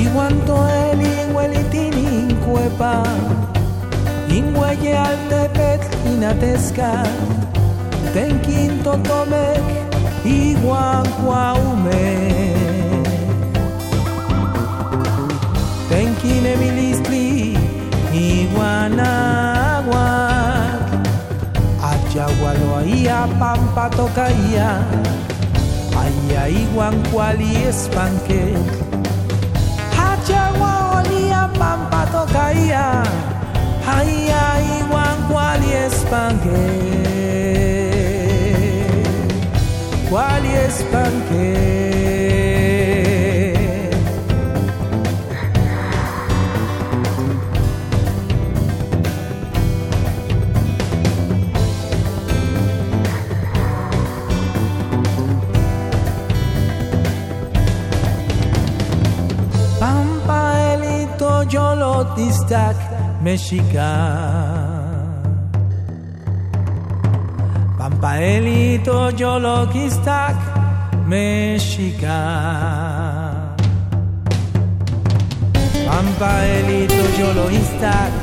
Iguanto 0.00 0.56
el 0.68 1.00
inhuelitini 1.02 2.06
incuepa 2.24 3.04
Inhueye 4.32 4.96
altepet 4.96 5.84
inatescat 6.08 7.12
Tenquinto 8.14 8.96
tomek 9.04 9.60
iguan 10.24 11.04
cuaumek 11.20 12.58
Tenkine 15.88 16.56
milistli 18.18 18.42
iguanaguac 18.42 19.98
Achagualoía 21.80 23.28
pampa 23.38 23.88
tocaía. 23.90 24.80
Aya 25.96 26.48
iguan 26.48 26.96
cuali 27.10 27.56
espanque. 27.64 28.54
Achagualoía 29.96 31.50
pampa 31.58 32.06
tocaía. 32.10 33.02
Aya 33.86 34.60
iguan 34.80 35.16
cuali 35.30 35.72
espanque. 35.72 36.62
Quali 40.10 40.50
espanche. 40.66 42.37
Mexican. 63.28 64.88
Pampaelito 67.78 68.98
Yolokistak 69.16 70.36
Mexica 71.06 72.18
Pampaelito 75.86 77.04
Yoloistak 77.18 78.17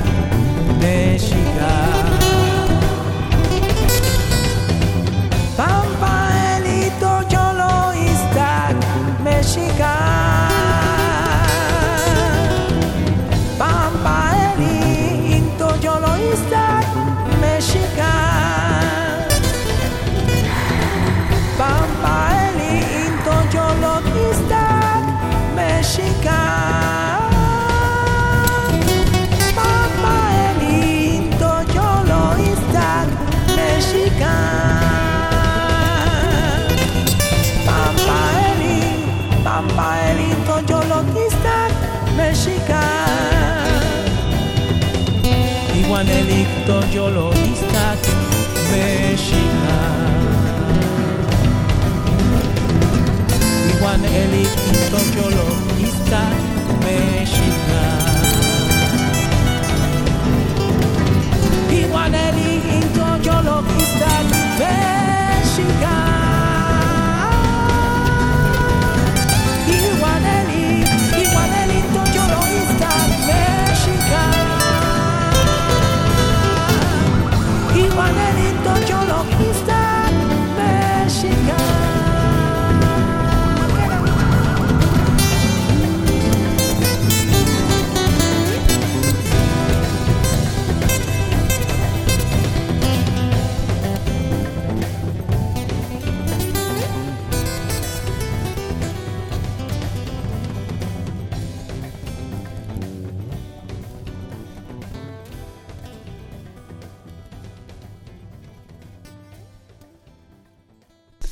yo 55.16 55.55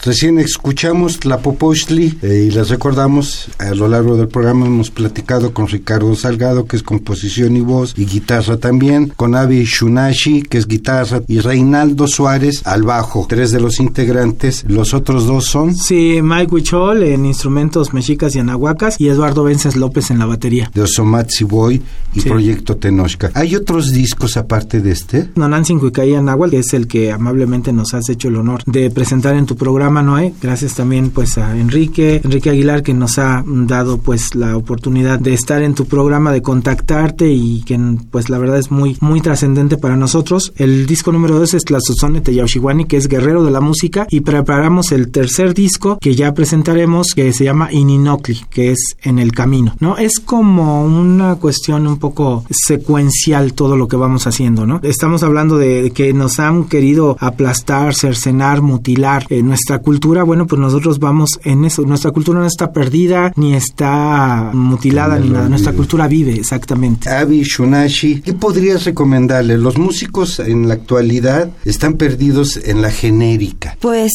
Recién 0.05 0.37
escuchamos 0.37 1.23
la 1.23 1.37
Popochtli 1.39 2.17
eh, 2.21 2.47
y 2.47 2.51
les 2.51 2.67
recordamos, 2.69 3.47
a 3.57 3.73
lo 3.73 3.87
largo 3.87 4.17
del 4.17 4.27
programa 4.27 4.65
hemos 4.65 4.91
platicado 4.91 5.53
con 5.53 5.67
Ricardo 5.69 6.13
Salgado, 6.15 6.65
que 6.65 6.75
es 6.75 6.83
composición 6.83 7.55
y 7.55 7.61
voz, 7.61 7.93
y 7.95 8.05
guitarra 8.05 8.57
también, 8.57 9.13
con 9.15 9.33
Avi 9.33 9.63
Shunashi, 9.63 10.41
que 10.41 10.57
es 10.57 10.67
guitarra, 10.67 11.21
y 11.29 11.39
Reinaldo 11.39 12.07
Suárez 12.07 12.63
al 12.65 12.83
bajo, 12.83 13.25
tres 13.29 13.51
de 13.51 13.61
los 13.61 13.79
integrantes, 13.79 14.65
los 14.67 14.93
otros 14.93 15.25
dos 15.25 15.45
son 15.45 15.73
Sí, 15.73 16.19
Mike 16.21 16.53
Huichol 16.53 17.03
en 17.03 17.25
instrumentos 17.25 17.93
mexicas 17.93 18.35
y 18.35 18.39
anahuacas 18.39 18.99
y 18.99 19.07
Eduardo 19.07 19.45
Vences 19.45 19.77
López 19.77 20.11
en 20.11 20.19
la 20.19 20.25
batería. 20.25 20.69
de 20.73 20.81
Osomatzi 20.81 21.45
Boy 21.45 21.81
y 22.13 22.19
Sí. 22.19 22.29
Proyecto 22.29 22.75
Tenochca. 22.75 23.31
¿Hay 23.35 23.55
otros 23.55 23.91
discos 23.91 24.37
aparte 24.37 24.81
de 24.81 24.91
este? 24.91 25.29
Nonantzin 25.35 25.79
Cuicaya 25.79 26.21
Nahual, 26.21 26.51
que 26.51 26.59
es 26.59 26.73
el 26.73 26.87
que 26.87 27.11
amablemente 27.11 27.71
nos 27.73 27.93
has 27.93 28.09
hecho 28.09 28.27
el 28.27 28.35
honor 28.35 28.61
de 28.65 28.89
presentar 28.91 29.35
en 29.35 29.45
tu 29.45 29.55
programa, 29.55 29.92
Noé. 30.01 30.33
Gracias 30.41 30.75
también 30.75 31.11
pues 31.11 31.37
a 31.37 31.57
Enrique, 31.57 32.21
Enrique 32.23 32.49
Aguilar, 32.49 32.81
que 32.83 32.93
nos 32.93 33.17
ha 33.19 33.43
dado 33.45 33.99
pues 33.99 34.33
la 34.35 34.57
oportunidad 34.57 35.19
de 35.19 35.33
estar 35.33 35.61
en 35.61 35.75
tu 35.75 35.85
programa, 35.85 36.31
de 36.31 36.41
contactarte 36.41 37.31
y 37.31 37.61
que 37.63 37.79
pues 38.09 38.29
la 38.29 38.37
verdad 38.37 38.57
es 38.57 38.71
muy, 38.71 38.97
muy 39.01 39.21
trascendente 39.21 39.77
para 39.77 39.97
nosotros. 39.97 40.53
El 40.55 40.85
disco 40.85 41.11
número 41.11 41.37
dos 41.37 41.53
es 41.53 41.63
Tlazozone 41.63 42.21
Teyauxihuani, 42.21 42.85
que 42.85 42.97
es 42.97 43.07
Guerrero 43.07 43.43
de 43.43 43.51
la 43.51 43.61
Música, 43.61 44.07
y 44.09 44.21
preparamos 44.21 44.91
el 44.91 45.11
tercer 45.11 45.53
disco 45.53 45.97
que 45.99 46.15
ya 46.15 46.33
presentaremos, 46.33 47.13
que 47.13 47.33
se 47.33 47.43
llama 47.43 47.71
Ininocli, 47.71 48.41
que 48.49 48.71
es 48.71 48.95
En 49.03 49.19
el 49.19 49.31
Camino, 49.31 49.75
¿no? 49.79 49.97
Es 49.97 50.19
como 50.19 50.85
una 50.85 51.35
cuestión 51.35 51.87
un 51.87 51.97
poco 51.97 52.45
secuencial 52.49 53.53
todo 53.53 53.77
lo 53.77 53.87
que 53.87 53.97
vamos 53.97 54.27
haciendo, 54.27 54.65
¿no? 54.65 54.79
Estamos 54.83 55.23
hablando 55.23 55.57
de 55.57 55.91
que 55.93 56.13
nos 56.13 56.39
han 56.39 56.65
querido 56.65 57.17
aplastar, 57.19 57.93
cercenar, 57.93 58.61
mutilar 58.61 59.25
eh, 59.29 59.43
nuestra 59.43 59.79
cultura. 59.83 60.23
Bueno, 60.23 60.47
pues 60.47 60.59
nosotros 60.59 60.97
vamos 60.97 61.39
en 61.43 61.65
eso. 61.65 61.83
Nuestra 61.83 62.09
cultura 62.11 62.39
no 62.39 62.47
está 62.47 62.71
perdida, 62.71 63.31
ni 63.35 63.55
está 63.55 64.49
mutilada, 64.53 65.19
ni 65.19 65.29
nada. 65.29 65.47
Nuestra 65.47 65.73
cultura 65.73 66.07
vive, 66.07 66.33
exactamente. 66.33 67.09
Avi 67.09 67.43
Shunashi, 67.43 68.21
¿qué 68.21 68.33
podrías 68.33 68.85
recomendarle? 68.85 69.57
Los 69.57 69.77
músicos 69.77 70.39
en 70.39 70.67
la 70.67 70.73
actualidad 70.73 71.51
están 71.65 71.93
perdidos 71.93 72.57
en 72.57 72.81
la 72.81 72.89
genérica. 72.89 73.77
Pues 73.79 74.11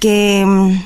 que 0.00 0.44
mm, 0.46 0.78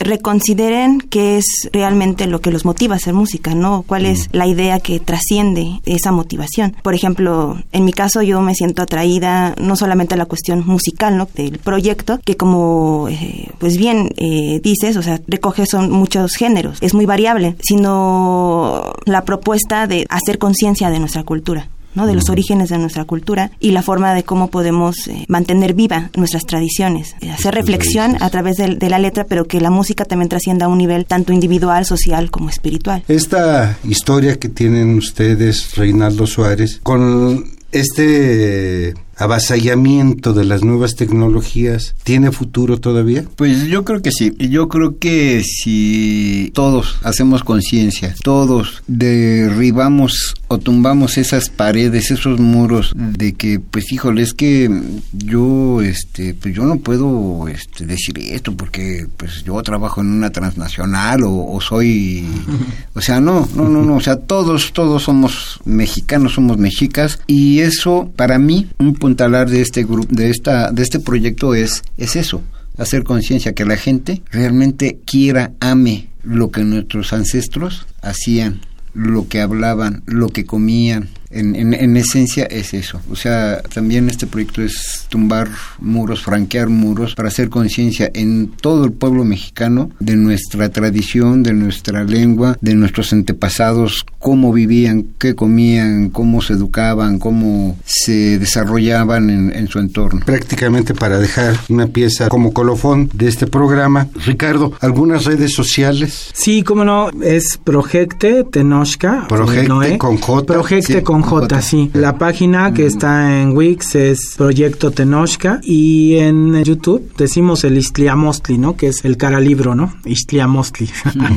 reconsideren 0.00 1.00
qué 1.00 1.38
es 1.38 1.68
realmente 1.72 2.26
lo 2.26 2.40
que 2.40 2.50
los 2.50 2.64
motiva 2.64 2.94
a 2.94 2.96
hacer 2.96 3.14
música, 3.14 3.54
¿no? 3.54 3.82
¿Cuál 3.86 4.06
es 4.06 4.28
la 4.32 4.46
idea 4.46 4.80
que 4.80 5.00
trasciende 5.00 5.80
esa 5.84 6.12
motivación? 6.12 6.76
Por 6.82 6.94
ejemplo, 6.94 7.56
en 7.72 7.84
mi 7.84 7.92
caso 7.92 8.22
yo 8.22 8.40
me 8.40 8.54
siento 8.54 8.82
atraída 8.82 9.54
no 9.60 9.76
solamente 9.76 10.14
a 10.14 10.18
la 10.18 10.26
cuestión 10.26 10.64
musical, 10.66 11.16
¿no? 11.16 11.28
Del 11.34 11.58
proyecto, 11.58 12.20
que 12.24 12.36
como 12.36 13.08
eh, 13.08 13.50
pues 13.58 13.76
bien 13.76 14.10
eh, 14.16 14.60
dices, 14.62 14.96
o 14.96 15.02
sea, 15.02 15.20
recoge 15.26 15.66
son 15.66 15.90
muchos 15.90 16.32
géneros, 16.36 16.78
es 16.80 16.94
muy 16.94 17.06
variable, 17.06 17.56
sino 17.60 18.92
la 19.04 19.24
propuesta 19.24 19.86
de 19.86 20.06
hacer 20.08 20.38
conciencia 20.38 20.90
de 20.90 21.00
nuestra 21.00 21.24
cultura. 21.24 21.68
¿No? 21.94 22.06
de 22.06 22.14
los 22.14 22.28
orígenes 22.28 22.68
de 22.68 22.78
nuestra 22.78 23.04
cultura 23.04 23.50
y 23.60 23.72
la 23.72 23.82
forma 23.82 24.14
de 24.14 24.22
cómo 24.22 24.48
podemos 24.48 25.08
eh, 25.08 25.24
mantener 25.28 25.74
viva 25.74 26.10
nuestras 26.16 26.44
tradiciones, 26.44 27.14
eh, 27.20 27.30
hacer 27.30 27.54
reflexión 27.54 28.16
a 28.20 28.30
través 28.30 28.56
de, 28.56 28.76
de 28.76 28.90
la 28.90 28.98
letra, 28.98 29.24
pero 29.24 29.46
que 29.46 29.60
la 29.60 29.70
música 29.70 30.04
también 30.04 30.28
trascienda 30.28 30.66
a 30.66 30.68
un 30.68 30.78
nivel 30.78 31.06
tanto 31.06 31.32
individual, 31.32 31.84
social 31.84 32.30
como 32.30 32.48
espiritual. 32.50 33.02
Esta 33.08 33.78
historia 33.84 34.38
que 34.38 34.48
tienen 34.48 34.96
ustedes, 34.96 35.74
Reinaldo 35.76 36.26
Suárez, 36.26 36.80
con 36.82 37.44
este 37.72 38.94
avasallamiento 39.18 40.32
de 40.32 40.44
las 40.44 40.62
nuevas 40.62 40.94
tecnologías, 40.94 41.94
¿tiene 42.04 42.32
futuro 42.32 42.78
todavía? 42.78 43.24
Pues 43.36 43.64
yo 43.66 43.84
creo 43.84 44.00
que 44.00 44.12
sí. 44.12 44.34
Yo 44.38 44.68
creo 44.68 44.98
que 44.98 45.42
si 45.44 46.50
todos 46.54 46.98
hacemos 47.02 47.42
conciencia, 47.44 48.14
todos 48.22 48.82
derribamos 48.86 50.34
o 50.48 50.58
tumbamos 50.58 51.18
esas 51.18 51.50
paredes, 51.50 52.10
esos 52.10 52.40
muros 52.40 52.92
de 52.96 53.34
que, 53.34 53.60
pues 53.60 53.92
híjole, 53.92 54.22
es 54.22 54.32
que 54.32 54.70
yo, 55.12 55.82
este, 55.82 56.34
pues 56.34 56.54
yo 56.54 56.64
no 56.64 56.78
puedo 56.78 57.48
este, 57.48 57.86
decir 57.86 58.18
esto 58.18 58.56
porque, 58.56 59.06
pues 59.16 59.44
yo 59.44 59.60
trabajo 59.62 60.00
en 60.00 60.08
una 60.08 60.30
transnacional 60.30 61.24
o, 61.24 61.52
o 61.52 61.60
soy, 61.60 62.26
o 62.94 63.00
sea, 63.00 63.20
no, 63.20 63.48
no, 63.54 63.68
no, 63.68 63.84
no, 63.84 63.96
o 63.96 64.00
sea, 64.00 64.16
todos, 64.16 64.72
todos 64.72 65.02
somos 65.02 65.60
mexicanos, 65.64 66.34
somos 66.34 66.56
mexicas 66.56 67.20
y 67.26 67.60
eso, 67.60 68.10
para 68.16 68.38
mí, 68.38 68.68
un 68.78 68.94
puntalar 69.08 69.48
de 69.48 69.62
este 69.62 69.84
grupo, 69.84 70.14
de 70.14 70.28
esta, 70.28 70.70
de 70.70 70.82
este 70.82 71.00
proyecto 71.00 71.54
es, 71.54 71.82
es 71.96 72.14
eso 72.14 72.42
hacer 72.76 73.04
conciencia, 73.04 73.54
que 73.54 73.64
la 73.64 73.78
gente 73.78 74.20
realmente 74.30 74.98
quiera, 75.06 75.52
ame 75.60 76.10
lo 76.22 76.50
que 76.50 76.62
nuestros 76.62 77.14
ancestros 77.14 77.86
hacían, 78.02 78.60
lo 78.92 79.26
que 79.26 79.40
hablaban, 79.40 80.02
lo 80.04 80.28
que 80.28 80.44
comían, 80.44 81.08
en, 81.30 81.54
en, 81.56 81.74
en, 81.74 81.96
esencia 81.96 82.44
es 82.44 82.74
eso. 82.74 83.00
O 83.10 83.16
sea, 83.16 83.60
también 83.62 84.08
este 84.08 84.26
proyecto 84.26 84.62
es 84.62 85.06
tumbar 85.08 85.48
muros, 85.78 86.22
franquear 86.22 86.68
muros 86.68 87.14
para 87.14 87.28
hacer 87.28 87.48
conciencia 87.48 88.10
en 88.14 88.48
todo 88.48 88.84
el 88.84 88.92
pueblo 88.92 89.24
mexicano 89.24 89.90
de 89.98 90.16
nuestra 90.16 90.70
tradición, 90.70 91.42
de 91.42 91.52
nuestra 91.52 92.04
lengua, 92.04 92.56
de 92.60 92.74
nuestros 92.74 93.12
antepasados, 93.12 94.04
cómo 94.18 94.52
vivían, 94.52 95.06
qué 95.18 95.34
comían, 95.34 96.10
cómo 96.10 96.40
se 96.40 96.54
educaban, 96.54 97.18
cómo 97.18 97.76
se 97.84 98.38
desarrollaban 98.38 99.30
en, 99.30 99.54
en 99.54 99.68
su 99.68 99.78
entorno. 99.78 100.20
Prácticamente 100.24 100.94
para 100.94 101.18
dejar 101.18 101.58
una 101.68 101.86
pieza 101.86 102.28
como 102.28 102.52
colofón 102.52 103.10
de 103.12 103.28
este 103.28 103.46
programa. 103.46 104.08
Ricardo, 104.24 104.72
¿algunas 104.80 105.24
redes 105.24 105.52
sociales? 105.52 106.30
Sí, 106.32 106.62
cómo 106.62 106.84
no, 106.84 107.10
es 107.22 107.58
Projecte 107.62 108.44
Tenochca. 108.44 109.26
Projecte 109.28 109.68
Noé. 109.68 109.98
con 109.98 110.18
J. 110.18 110.46
Projecte 110.46 110.98
sí. 110.98 111.02
con 111.02 111.17
J, 111.22 111.38
J, 111.40 111.62
sí. 111.62 111.90
La 111.94 112.18
página 112.18 112.72
que 112.72 112.86
está 112.86 113.40
en 113.40 113.56
Wix 113.56 113.94
es 113.94 114.34
Proyecto 114.36 114.90
Tenochca 114.90 115.60
y 115.62 116.16
en 116.16 116.62
YouTube 116.64 117.12
decimos 117.16 117.64
el 117.64 117.78
Istliamostli, 117.78 118.58
¿no? 118.58 118.76
Que 118.76 118.88
es 118.88 119.04
el 119.04 119.16
cara 119.16 119.40
libro, 119.40 119.74
¿no? 119.74 119.94
Istliamostli. 120.04 120.88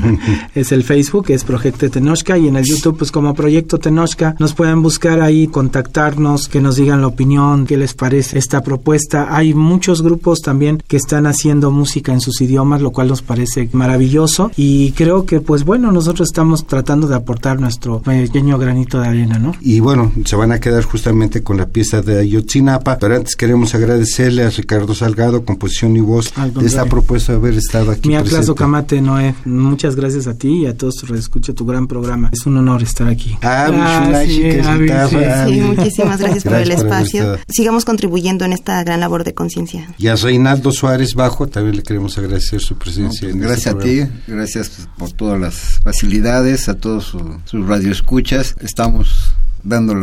es 0.56 0.72
el 0.72 0.84
Facebook, 0.84 1.26
es 1.30 1.44
Proyecto 1.44 1.90
Tenochca 1.90 2.38
y 2.38 2.48
en 2.48 2.56
el 2.56 2.66
YouTube, 2.66 2.98
pues 2.98 3.12
como 3.12 3.34
Proyecto 3.34 3.78
Tenochca, 3.78 4.36
nos 4.40 4.54
pueden 4.54 4.82
buscar 4.82 5.22
ahí, 5.22 5.48
contactarnos, 5.48 6.48
que 6.48 6.62
nos 6.62 6.76
digan 6.76 7.02
la 7.02 7.08
opinión, 7.08 7.66
qué 7.66 7.78
les 7.78 7.94
parece 7.94 8.38
esta 8.38 8.62
propuesta. 8.64 9.36
Hay 9.36 9.54
muchos 9.54 10.02
grupos 10.02 10.42
también 10.42 10.82
que 10.88 10.98
están 10.98 11.28
haciendo 11.28 11.72
música 11.72 12.14
en 12.14 12.22
sus 12.22 12.42
idiomas, 12.42 12.82
lo 12.82 12.92
cual 12.92 13.08
nos 13.10 13.22
parece 13.22 13.70
maravilloso 13.74 14.52
y 14.56 14.92
creo 14.92 15.26
que, 15.26 15.42
pues 15.42 15.64
bueno, 15.64 15.92
nosotros 15.92 16.30
estamos 16.30 16.66
tratando 16.66 17.08
de 17.08 17.16
aportar 17.16 17.60
nuestro 17.60 18.02
pequeño 18.02 18.58
granito 18.58 19.00
de 19.00 19.08
arena, 19.08 19.40
¿no? 19.40 19.54
Y 19.62 19.71
bueno, 19.80 20.12
se 20.26 20.36
van 20.36 20.52
a 20.52 20.60
quedar 20.60 20.84
justamente 20.84 21.44
con 21.44 21.58
la 21.58 21.68
pieza 21.68 22.02
de 22.02 22.20
Ayotzinapa, 22.20 22.98
pero 22.98 23.16
antes 23.16 23.36
queremos 23.36 23.74
agradecerle 23.76 24.44
a 24.44 24.50
Ricardo 24.50 24.94
Salgado, 24.96 25.46
composición 25.46 25.96
y 25.96 26.02
voz, 26.02 26.34
de 26.36 26.66
esta 26.66 26.86
propuesta 26.86 27.34
de 27.34 27.38
haber 27.38 27.54
estado 27.56 27.92
aquí. 27.92 28.10
Mi 28.10 28.16
aplazo 28.16 28.56
Camate, 28.56 29.02
Noé, 29.02 29.36
muchas 29.46 29.96
gracias 29.96 30.28
a 30.28 30.34
ti 30.34 30.64
y 30.64 30.66
a 30.66 30.76
todos 30.76 31.08
los 31.08 31.20
escucha 31.20 31.54
tu 31.54 31.66
gran 31.66 31.88
programa. 31.88 32.30
Es 32.34 32.46
un 32.46 32.58
honor 32.58 32.84
estar 32.84 33.08
aquí. 33.08 33.38
Ah, 33.42 33.70
ah 33.72 34.24
sí, 34.26 34.40
que 34.40 34.62
ah, 34.62 35.08
sí, 35.08 35.54
sí, 35.54 35.62
muchísimas 35.62 36.20
gracias, 36.20 36.44
por 36.44 36.56
el 36.56 36.72
espacio. 36.72 37.38
Sigamos 37.48 37.86
contribuyendo 37.86 38.46
en 38.46 38.54
esta 38.54 38.84
gran 38.84 39.00
labor 39.00 39.24
de 39.24 39.34
conciencia. 39.34 39.94
Y 39.98 40.08
a 40.08 40.16
Reinaldo 40.16 40.72
Suárez 40.72 41.16
Bajo 41.16 41.48
también 41.48 41.78
le 41.78 41.84
queremos 41.84 42.18
agradecer 42.18 42.62
su 42.62 42.76
presencia. 42.78 43.28
No, 43.28 43.36
pues, 43.36 43.48
gracias 43.48 43.76
este 43.76 44.04
a 44.04 44.08
ti, 44.08 44.12
gracias 44.28 44.90
por 44.98 45.12
todas 45.12 45.40
las 45.40 45.80
facilidades, 45.84 46.68
a 46.70 46.76
todos 46.76 47.06
sus 47.06 47.22
su 47.46 47.64
radioescuchas. 47.64 48.56
Estamos 48.62 49.34
dando 49.64 49.94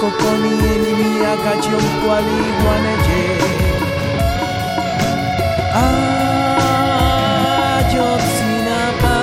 Kokokoni 0.00 0.50
enimia 0.74 1.32
kachion 1.44 1.84
kuali 2.00 2.38
guaneye. 2.60 3.22
Ayotzinapa. 7.80 9.16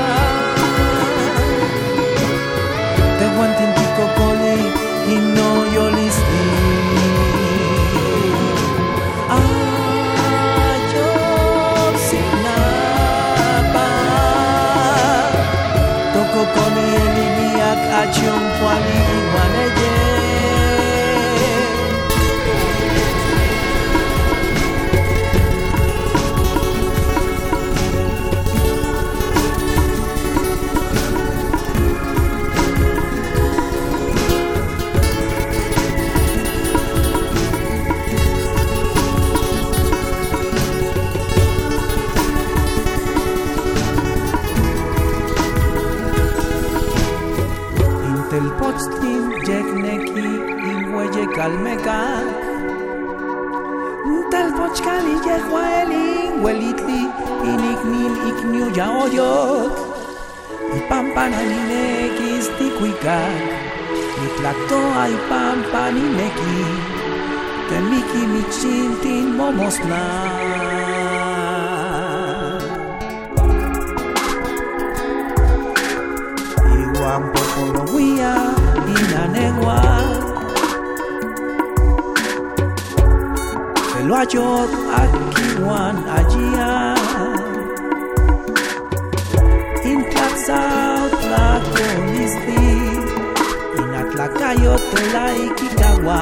Tehuantintli 3.19 3.87
kokoli. 3.97 4.57
Ayotzinapa. 12.57 13.87
Toko 16.13 16.41
achion 18.01 18.43
kwali 18.59 18.97
iwaneye. 19.17 19.36
Almekak 51.47 52.25
Tal 54.31 54.51
pochkali 54.51 55.15
yehuelin 55.23 56.43
Huelitli 56.43 57.01
iniknin 57.47 58.13
ikniu 58.29 58.67
ya 58.75 58.87
oyot 58.91 59.71
Ipampananinekis 60.77 62.51
tikuikak 62.59 63.39
Nitlakto 64.19 64.81
ay 64.99 65.13
pampanineki 65.31 66.59
Temiki 67.67 68.23
michintin 68.31 69.35
momosna. 69.35 70.03
Iwan 76.71 77.23
popolowia 77.35 78.36
Peluachot 84.17 84.71
akiwan 85.01 85.97
ajia 86.17 86.73
Intlaxao 89.85 91.05
tlacolisti 91.21 92.65
Inatlacayo 93.77 94.73
telaik 94.89 95.57
ikawa 95.69 96.21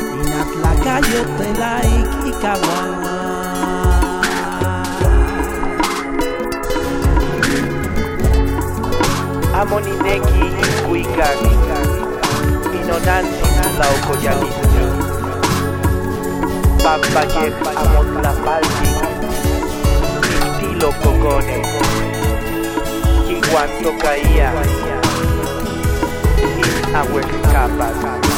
Inatlacayo 0.00 1.20
telaik 1.36 2.08
ikawa 2.24 2.80
Amonineki 9.60 10.44
ikuikan 10.64 11.38
Inonansi 12.72 13.48
laukoyalisni 13.78 14.63
Pampayek 16.84 17.54
amotlapalti 17.76 18.90
Iktilo 20.36 20.92
kokone 21.02 21.58
Iguanto 23.28 23.92
caía. 24.02 24.52
In 26.44 26.94
ahuecapas 26.94 28.33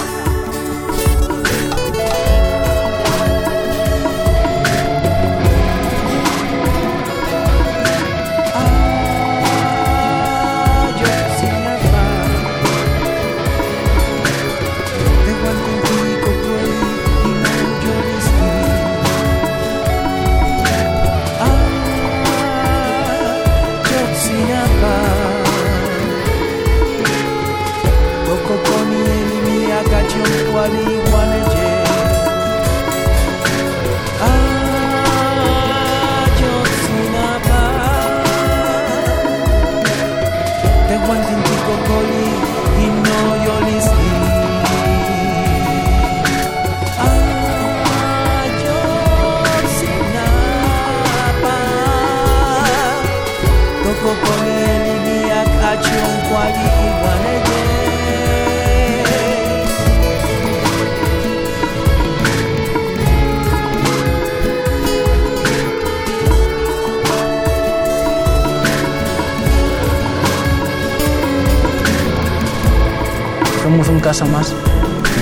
somos 73.77 73.89
un 73.91 74.01
caso 74.01 74.25
más 74.27 74.55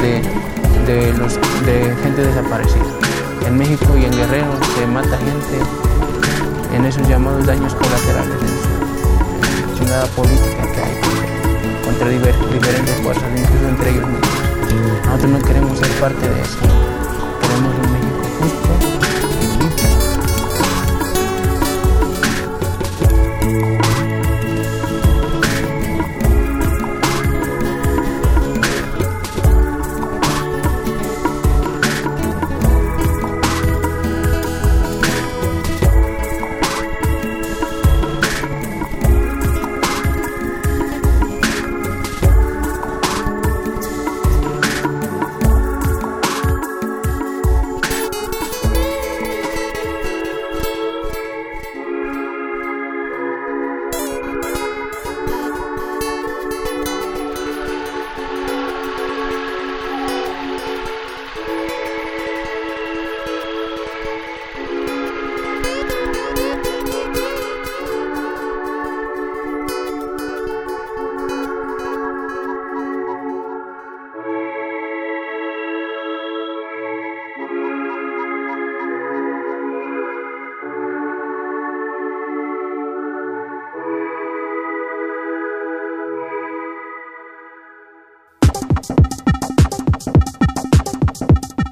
de, 0.01 0.23
de, 0.87 1.13
los, 1.15 1.35
de 1.67 1.93
gente 2.05 2.23
desaparecida. 2.25 2.85
En 3.45 3.59
México 3.59 3.97
y 3.99 4.05
en 4.05 4.13
Guerrero 4.13 4.47
se 4.79 4.87
mata 4.87 5.19
gente 5.19 5.59
en 6.73 6.85
esos 6.85 7.09
llamados 7.09 7.45
daños 7.47 7.75
colaterales, 7.75 8.37
en 8.41 8.47
esa 8.47 9.79
chingada 9.79 10.07
política 10.07 10.71
que 10.73 10.81
hay 10.83 11.85
contra 11.85 12.09
diferentes 12.09 12.95
fuerzas, 13.03 13.25
incluso 13.37 13.69
entre 13.69 13.91
ellos 13.91 14.07
mismos. 14.07 15.05
Nosotros 15.05 15.31
no 15.33 15.39
queremos 15.43 15.77
ser 15.77 15.91
parte 15.99 16.29
de 16.29 16.41
eso. 16.41 16.59